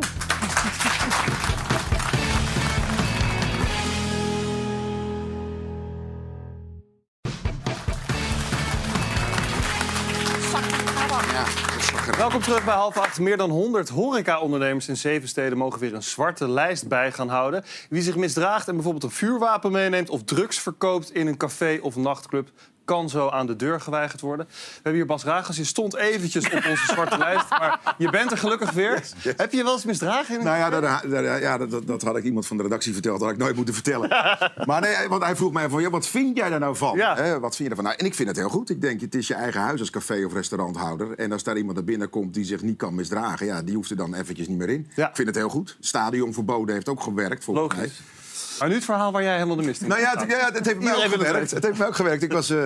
[12.26, 13.20] Welkom terug bij half acht.
[13.20, 17.64] Meer dan 100 horeca-ondernemers in zeven steden mogen weer een zwarte lijst bij gaan houden.
[17.90, 21.96] Wie zich misdraagt en bijvoorbeeld een vuurwapen meeneemt of drugs verkoopt in een café of
[21.96, 22.50] nachtclub,
[22.86, 24.46] kan zo aan de deur geweigerd worden.
[24.48, 25.56] We hebben hier Bas Ragas.
[25.56, 29.02] Je stond eventjes op onze zwarte lijst, maar je bent er gelukkig weer.
[29.36, 30.38] Heb je je wel eens misdragen?
[30.38, 33.18] In Nou ja, dat, dat- ja dat, dat, had ik iemand van de redactie verteld.
[33.18, 34.08] Dat had ik nooit moeten vertellen.
[34.68, 36.98] maar nee, want hij vroeg mij van, ja, wat vind jij daar nou van?
[37.40, 37.84] Wat vind je ervan?
[37.84, 38.70] Nou, en ik vind het heel goed.
[38.70, 41.18] Ik denk, het is je eigen huis als café of restauranthouder.
[41.18, 43.46] En als daar iemand naar binnen komt die zich niet kan misdragen...
[43.46, 44.86] ja, die hoeft er dan eventjes niet meer in.
[44.96, 45.76] Ik vind het heel goed.
[45.80, 47.78] Stadion verboden heeft ook gewerkt, volgens Logisch.
[47.98, 48.24] mij.
[48.58, 50.66] Maar nu het verhaal waar jij helemaal de mist in Nou ja, het, ja, het
[50.66, 51.50] heeft mij ook gewerkt.
[51.50, 52.22] Het heeft mij ook gewerkt.
[52.22, 52.64] Ik was uh,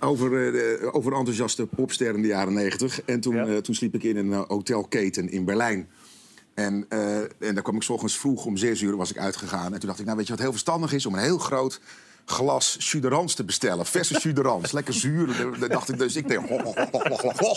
[0.00, 3.02] over, uh, over enthousiaste popster in de jaren negentig.
[3.02, 3.46] En toen, ja.
[3.46, 5.88] uh, toen sliep ik in een hotelketen in Berlijn.
[6.54, 9.72] En, en daar kwam ik s ochtends vroeg om zes uur was ik uitgegaan.
[9.72, 11.06] En toen dacht ik, nou weet je wat heel verstandig is?
[11.06, 11.80] Om een heel groot
[12.24, 13.86] glas Suderans te bestellen.
[13.86, 15.56] Verse Suderans, lekker zuur.
[15.58, 16.16] Dat dacht ik dus.
[16.16, 16.48] Ik denk...
[16.48, 16.74] Ho, ho,
[17.36, 17.56] ho,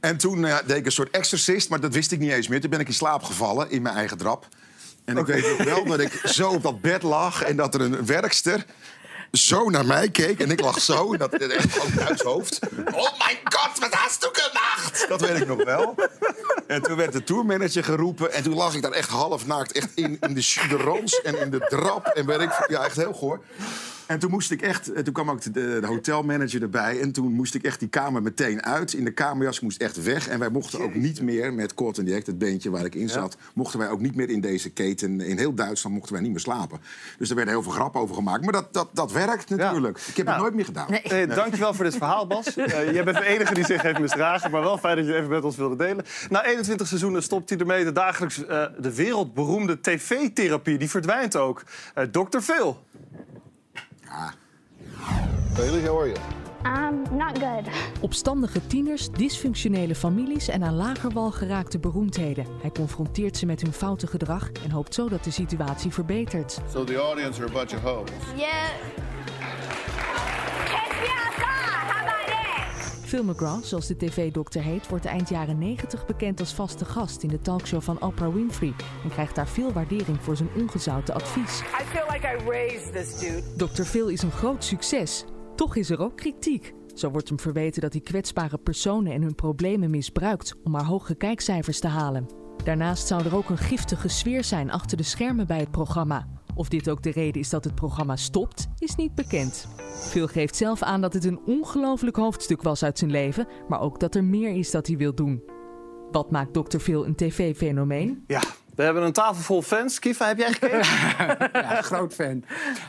[0.00, 2.60] en toen uh, deed ik een soort exorcist, maar dat wist ik niet eens meer.
[2.60, 4.48] Toen ben ik in slaap gevallen in mijn eigen drap.
[5.06, 8.06] En ik weet wel dat ik zo op dat bed lag en dat er een
[8.06, 8.64] werkster
[9.32, 11.12] zo naar mij keek en ik lag zo.
[11.12, 12.58] En dat echt gewoon uit hoofd.
[12.76, 15.08] Oh mijn god, wat hast du gemacht?
[15.08, 15.94] Dat weet ik nog wel.
[16.66, 18.32] En toen werd de tourmanager geroepen.
[18.32, 21.50] En toen lag ik daar echt half naakt echt in, in de chuderons en in
[21.50, 22.06] de drap.
[22.06, 23.40] En werd ik, ja, echt heel goor.
[24.06, 27.00] En toen moest ik echt, toen kwam ook de, de, hotelmanager erbij.
[27.00, 28.92] En toen moest ik echt die kamer meteen uit.
[28.92, 30.28] In de kamerjas moest echt weg.
[30.28, 33.08] En wij mochten ook niet meer met Court and Act, het beentje waar ik in
[33.08, 35.20] zat, mochten wij ook niet meer in deze keten.
[35.20, 36.80] In heel Duitsland mochten wij niet meer slapen.
[37.18, 38.42] Dus er werden heel veel grappen over gemaakt.
[38.42, 39.98] Maar dat, dat, dat werkt natuurlijk.
[40.06, 40.90] Ik heb het nooit meer gedaan.
[40.90, 41.02] Nee.
[41.10, 42.56] Nee, dankjewel voor dit verhaal, Bas.
[42.56, 44.50] Uh, jij bent de enige die zich heeft misdragen.
[44.50, 46.04] Maar wel fijn dat je even met ons wilde delen.
[46.28, 50.78] Na 21 seizoenen stopt hij ermee de dagelijks uh, de wereldberoemde tv-therapie.
[50.78, 51.62] Die verdwijnt ook.
[51.98, 52.38] Uh, Dr.
[52.38, 52.84] Phil.
[55.56, 56.16] Bailey, how are you?
[56.66, 57.66] Um, not good.
[58.00, 62.46] Opstandige tieners, dysfunctionele families en aan lager wal geraakte beroemdheden.
[62.60, 66.58] Hij confronteert ze met hun foute gedrag en hoopt zo dat de situatie verbetert.
[66.72, 68.10] So the audience are a bunch of hoes.
[68.36, 68.68] Yeah.
[73.16, 77.28] Phil McGraw, zoals de tv-dokter heet, wordt eind jaren 90 bekend als vaste gast in
[77.28, 78.72] de talkshow van Oprah Winfrey
[79.04, 81.60] en krijgt daar veel waardering voor zijn ongezouten advies.
[81.60, 83.72] I feel like I raised this dude.
[83.72, 83.82] Dr.
[83.82, 85.24] Phil is een groot succes.
[85.54, 86.72] Toch is er ook kritiek.
[86.94, 91.14] Zo wordt hem verweten dat hij kwetsbare personen en hun problemen misbruikt om maar hoge
[91.14, 92.26] kijkcijfers te halen.
[92.64, 96.35] Daarnaast zou er ook een giftige sfeer zijn achter de schermen bij het programma.
[96.56, 99.66] Of dit ook de reden is dat het programma stopt, is niet bekend.
[100.08, 104.00] Phil geeft zelf aan dat het een ongelooflijk hoofdstuk was uit zijn leven, maar ook
[104.00, 105.42] dat er meer is dat hij wil doen.
[106.12, 106.78] Wat maakt Dr.
[106.78, 108.24] Phil een tv-fenomeen?
[108.26, 108.40] Ja,
[108.74, 109.98] we hebben een tafel vol fans.
[109.98, 110.78] Kiva, heb jij gekeken?
[111.62, 112.44] ja, groot fan.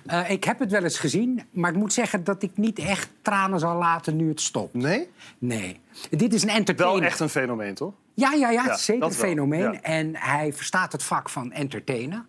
[0.08, 3.10] Uh, ik heb het wel eens gezien, maar ik moet zeggen dat ik niet echt
[3.22, 4.74] tranen zal laten nu het stopt.
[4.74, 5.10] Nee?
[5.38, 5.80] Nee.
[6.10, 7.00] Dit is een entertainer.
[7.00, 7.94] Wel echt een fenomeen, toch?
[8.14, 9.72] Ja, ja, ja, ja zeker een fenomeen.
[9.72, 9.82] Ja.
[9.82, 12.28] En hij verstaat het vak van entertainen.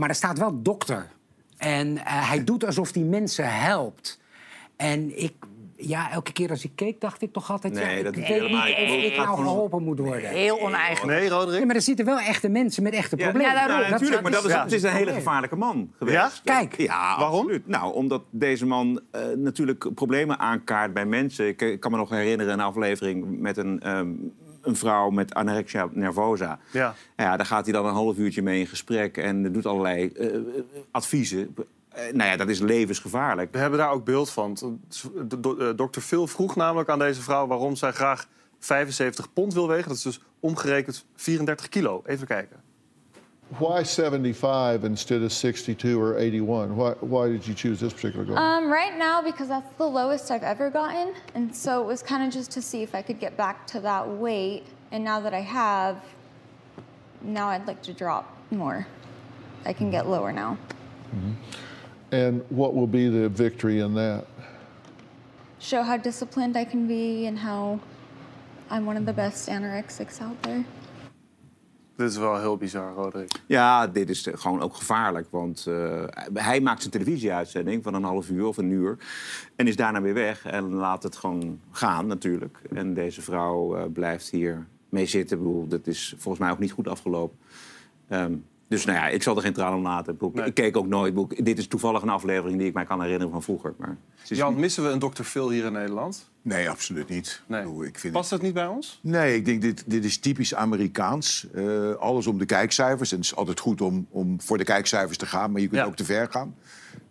[0.00, 1.10] Maar er staat wel dokter.
[1.56, 4.20] En uh, hij doet alsof hij mensen helpt.
[4.76, 5.32] En ik,
[5.76, 7.72] ja, elke keer als ik keek, dacht ik toch altijd...
[7.72, 10.30] Nee, ja, dat ik is weet helemaal niet of ik nou geholpen moet worden.
[10.30, 11.18] Heel oneigenlijk.
[11.20, 11.64] Nee, Roderick?
[11.66, 13.52] Maar er zitten wel echte mensen met echte Ja, problemen.
[13.54, 16.16] ja, Dat- natuurlijk, maar dat is, ja, het is een hele gevaarlijke man geweest.
[16.16, 16.30] Ja?
[16.44, 16.76] Kijk.
[16.76, 17.38] Ja, Waarom?
[17.40, 17.66] absoluut.
[17.68, 21.46] Nou, omdat deze man eh, natuurlijk problemen aankaart bij mensen.
[21.46, 24.08] Ik, ik kan me nog herinneren een aflevering met een, ehm,
[24.62, 26.58] een vrouw met anorexia nervosa.
[26.72, 26.94] Ja.
[27.16, 30.34] Ja, daar gaat hij dan een half uurtje mee in gesprek en doet allerlei eh,
[30.34, 30.40] eh,
[30.90, 31.54] adviezen.
[31.88, 33.52] Eh, nou ja, dat is levensgevaarlijk.
[33.52, 34.78] We hebben daar ook beeld van.
[35.28, 36.00] De- do- Dr.
[36.00, 39.88] Phil vroeg namelijk aan deze vrouw waarom zij graag 75 pond wil wegen.
[39.88, 42.02] Dat is dus omgerekend 34 kilo.
[42.06, 42.56] Even kijken.
[43.58, 46.76] Why 75 instead of 62 or 81?
[46.76, 48.38] Why, why did you choose this particular goal?
[48.38, 51.14] Um, right now, because that's the lowest I've ever gotten.
[51.34, 53.80] And so it was kind of just to see if I could get back to
[53.80, 54.66] that weight.
[54.92, 56.04] And now that I have,
[57.22, 58.86] now I'd like to drop more.
[59.64, 60.56] I can get lower now.
[62.12, 64.26] and what will be the victory in that?
[65.58, 67.80] Show how disciplined I can be and how
[68.70, 70.64] I'm one of the best anorexics out there.
[72.00, 73.30] Dit is wel heel bizar, Roderick.
[73.46, 75.26] Ja, dit is gewoon ook gevaarlijk.
[75.30, 78.96] Want eh, hij maakt zijn televisieuitzending van een half uur of een uur.
[79.56, 80.44] En is daarna weer weg.
[80.44, 82.58] En laat het gewoon gaan, natuurlijk.
[82.72, 85.36] En deze vrouw eh, blijft hier mee zitten.
[85.36, 87.38] Ik bedoel, dat is volgens mij ook niet goed afgelopen.
[88.08, 88.34] Ehm,
[88.70, 90.18] dus nou ja, ik zal er geen tranen om laten.
[90.44, 91.14] Ik, keek ook nooit.
[91.14, 93.74] Bedoel, Dit is toevallig een aflevering die ik mij kan herinneren van vroeger.
[93.78, 95.22] Maar Jan, niet- missen we een Dr.
[95.22, 96.30] Phil hier in Nederland?
[96.42, 97.42] Nee, absoluut niet.
[97.46, 97.64] Nee.
[97.86, 98.98] Ik vind Past dat niet bij ons?
[99.02, 101.46] Nee, ik denk dit, dit is typisch Amerikaans.
[101.54, 103.10] Eh, alles om de kijkcijfers.
[103.10, 105.80] En het is altijd goed om, om voor de kijkcijfers te gaan, maar je kunt
[105.80, 105.86] Ja.
[105.86, 106.54] ook te ver gaan.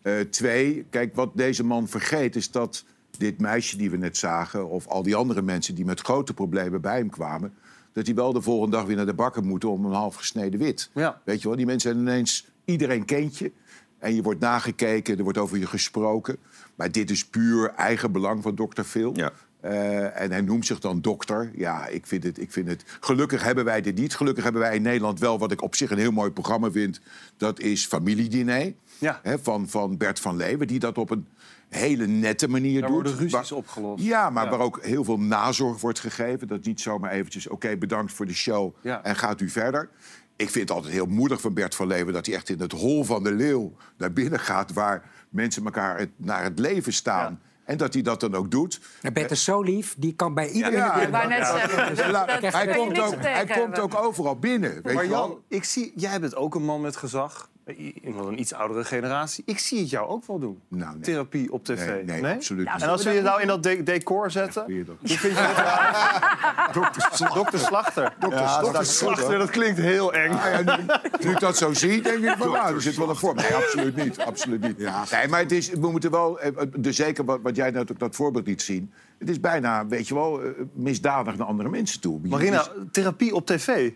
[0.02, 2.84] Eh, twee, kijk, wat deze man vergeet is dat
[3.18, 4.70] dit meisje die we net zagen...
[4.70, 7.54] of al die andere mensen die met grote problemen bij hem kwamen...
[7.94, 10.60] dat die wel de volgende dag weer naar de bakker moeten om een half gesneden
[10.60, 10.90] wit.
[10.94, 11.22] Ja.
[11.24, 12.48] Weet je wel, die mensen zijn ineens...
[12.66, 13.52] Iedereen kent je.
[13.98, 16.38] En je wordt nagekeken, er wordt over je gesproken.
[16.76, 19.16] Maar dit is puur eigen belang van dokter Phil.
[19.16, 19.32] Ja.
[19.62, 21.52] Eh, en hij noemt zich dan dokter.
[21.56, 22.84] Ja, ik vind, het, ik vind het...
[23.00, 24.16] Gelukkig hebben wij dit niet.
[24.16, 27.02] Gelukkig hebben wij in Nederland wel wat ik op zich een heel mooi programma vind.
[27.38, 28.74] Dat is Familiediner.
[28.98, 29.20] Ja.
[29.24, 31.28] Hè, van, van Bert van Leeuwen, die dat op een
[31.70, 33.02] hele nette manier Daar doet.
[33.02, 34.04] worden ruzies Waar- opgelost.
[34.04, 34.50] Ja, maar Ja.
[34.50, 36.48] waar ook heel veel nazorg wordt gegeven.
[36.48, 39.04] Dat niet zomaar eventjes, oké, bedankt voor de show Ja.
[39.04, 39.90] en gaat u verder.
[40.36, 42.14] Ik vind het altijd heel moedig van Bert van Leeuwen...
[42.14, 44.74] dat hij echt in het hol van de leeuw naar binnen gaat...
[44.74, 47.40] waar mensen elkaar naar het leven staan...
[47.70, 48.80] En dat hij dat dan ook doet.
[49.14, 50.78] Bert is zo lief, die kan bij iedereen...
[50.78, 54.80] Ja, ja, net Hij, komt ook, hij komt ook overal binnen.
[54.84, 57.50] Weet maar je Jan, ik zie, jij bent ook een man met gezag.
[57.76, 59.44] Iemand een iets oudere generatie.
[59.46, 60.62] Ik zie het jou ook wel doen.
[60.68, 61.02] Nou, nee.
[61.02, 62.06] Therapie op tv.
[62.06, 62.82] Nee, nee, absoluut niet.
[62.82, 64.64] En als we je nou in dat de decor zetten...
[64.64, 66.74] Hoe vind je dat?
[67.34, 68.14] Dokter Slachter.
[68.20, 68.86] Dokter Ja, Slachter.
[68.86, 70.32] Slachter, dat klinkt heel eng.
[70.32, 70.84] Ah, ja, nu,
[71.24, 73.36] nu ik dat zo zie, denk ik van, nou, er zit wel een vorm.
[73.36, 74.20] Nee, absoluut niet.
[74.20, 74.78] Absoluut niet.
[74.78, 76.40] Nee, maar het is, we moeten wel,
[76.76, 78.92] de, zeker wat, wat jij net ook dat voorbeeld liet zien...
[79.18, 82.20] het is bijna, weet je wel, eh, misdadig naar andere mensen toe.
[82.24, 83.92] Marina, therapie op tv?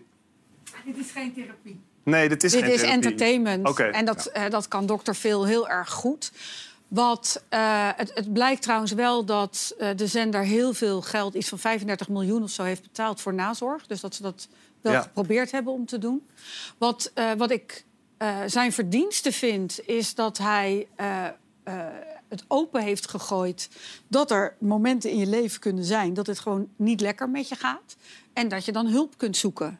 [0.84, 1.80] Dit is geen therapie.
[2.04, 3.02] Nee, dit is Dit geen is therapie.
[3.02, 3.78] entertainment.
[3.80, 6.32] En dat, eh, dat kan dokter Phil heel erg goed.
[6.88, 11.48] Wat, eh, het, het blijkt trouwens wel dat eh, de zender heel veel geld, iets
[11.48, 13.86] van 35 miljoen of zo, heeft betaald voor nazorg.
[13.86, 14.48] Dus dat ze dat
[14.80, 15.00] wel Ja.
[15.00, 16.26] geprobeerd hebben om te doen.
[16.78, 17.84] Wat, wat ik
[18.46, 20.86] zijn verdienste vind, is dat hij
[22.28, 23.68] het open heeft gegooid
[24.08, 27.54] dat er momenten in je leven kunnen zijn dat het gewoon niet lekker met je
[27.54, 27.96] gaat.
[28.32, 29.78] En dat je dan hulp kunt zoeken.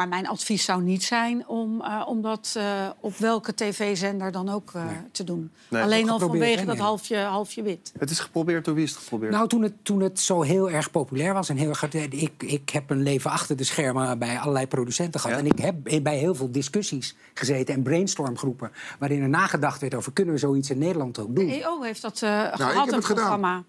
[0.00, 4.48] Maar mijn advies zou niet zijn om, eh, om dat eh, op welke tv-zender dan
[4.48, 5.50] ook eh, te doen.
[5.68, 5.82] Nee.
[5.82, 7.92] Alleen al vanwege dat halfje, halfje wit.
[7.98, 9.32] Het is geprobeerd door wie is het geprobeerd?
[9.32, 11.92] Nou, toen het, toen het zo heel erg populair was en heel erg...
[11.92, 15.38] Ik, ik heb een leven achter de schermen bij allerlei producenten gehad.
[15.38, 18.72] En ik heb bij heel veel discussies gezeten en brainstormgroepen...
[18.98, 21.46] waarin er nagedacht werd over kunnen we zoiets in Nederland ook doen.
[21.46, 23.14] De EO heeft dat eh ik gehad, heb een het gedaan.
[23.14, 23.64] programma.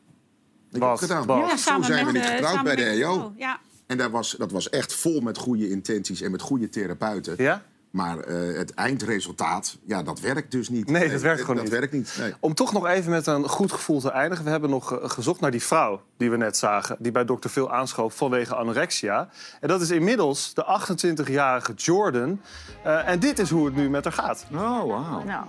[0.71, 1.25] Ik heb het gedaan.
[1.25, 1.49] Bas.
[1.49, 3.33] Ja, Zo samen zijn we niet getrouwd bij de EO.
[3.35, 3.59] Ja.
[3.91, 7.35] En dat was, dat was echt vol met goede intenties en met goede therapeuten.
[7.37, 7.61] Ja?
[7.89, 10.89] Maar eh, het eindresultaat, ja, dat werkt dus niet.
[10.89, 11.73] Nee, dat werkt gewoon dat niet.
[11.73, 12.15] werkt niet.
[12.19, 12.33] Nee.
[12.39, 14.45] Om toch nog even met een goed gevoel te eindigen.
[14.45, 16.95] We hebben nog eh, gezocht naar die vrouw die we net zagen.
[16.99, 17.47] Die bij Dr.
[17.47, 19.29] Phil aanschoof vanwege anorexia.
[19.59, 22.41] En dat is inmiddels de 28-jarige Jordan.
[22.83, 24.45] Eh, en dit is hoe het nu met haar gaat.
[24.53, 25.23] Oh, wauw.
[25.23, 25.43] No.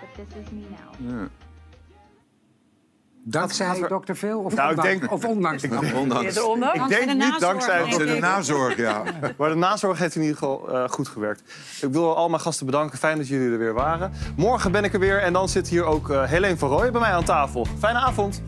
[0.00, 1.10] But this is me now.
[1.12, 1.28] Ja.
[3.30, 4.12] Dankzij Dr.
[4.14, 5.62] Phil of, Nou, ik ondanks, denk- of ondanks?
[5.64, 6.82] Ik- Ondanks.
[6.82, 9.02] Ik denk niet dankzij Dankzij de nazorg, ja.
[9.38, 11.42] Maar de nazorg heeft in ieder geval eh, goed gewerkt.
[11.80, 12.98] Ik wil al mijn gasten bedanken.
[12.98, 14.12] Fijn dat jullie er weer waren.
[14.36, 17.00] Morgen ben ik er weer en dan zit hier ook eh Helene van Rooyen bij
[17.00, 17.66] mij aan tafel.
[17.78, 18.42] Fijne avond.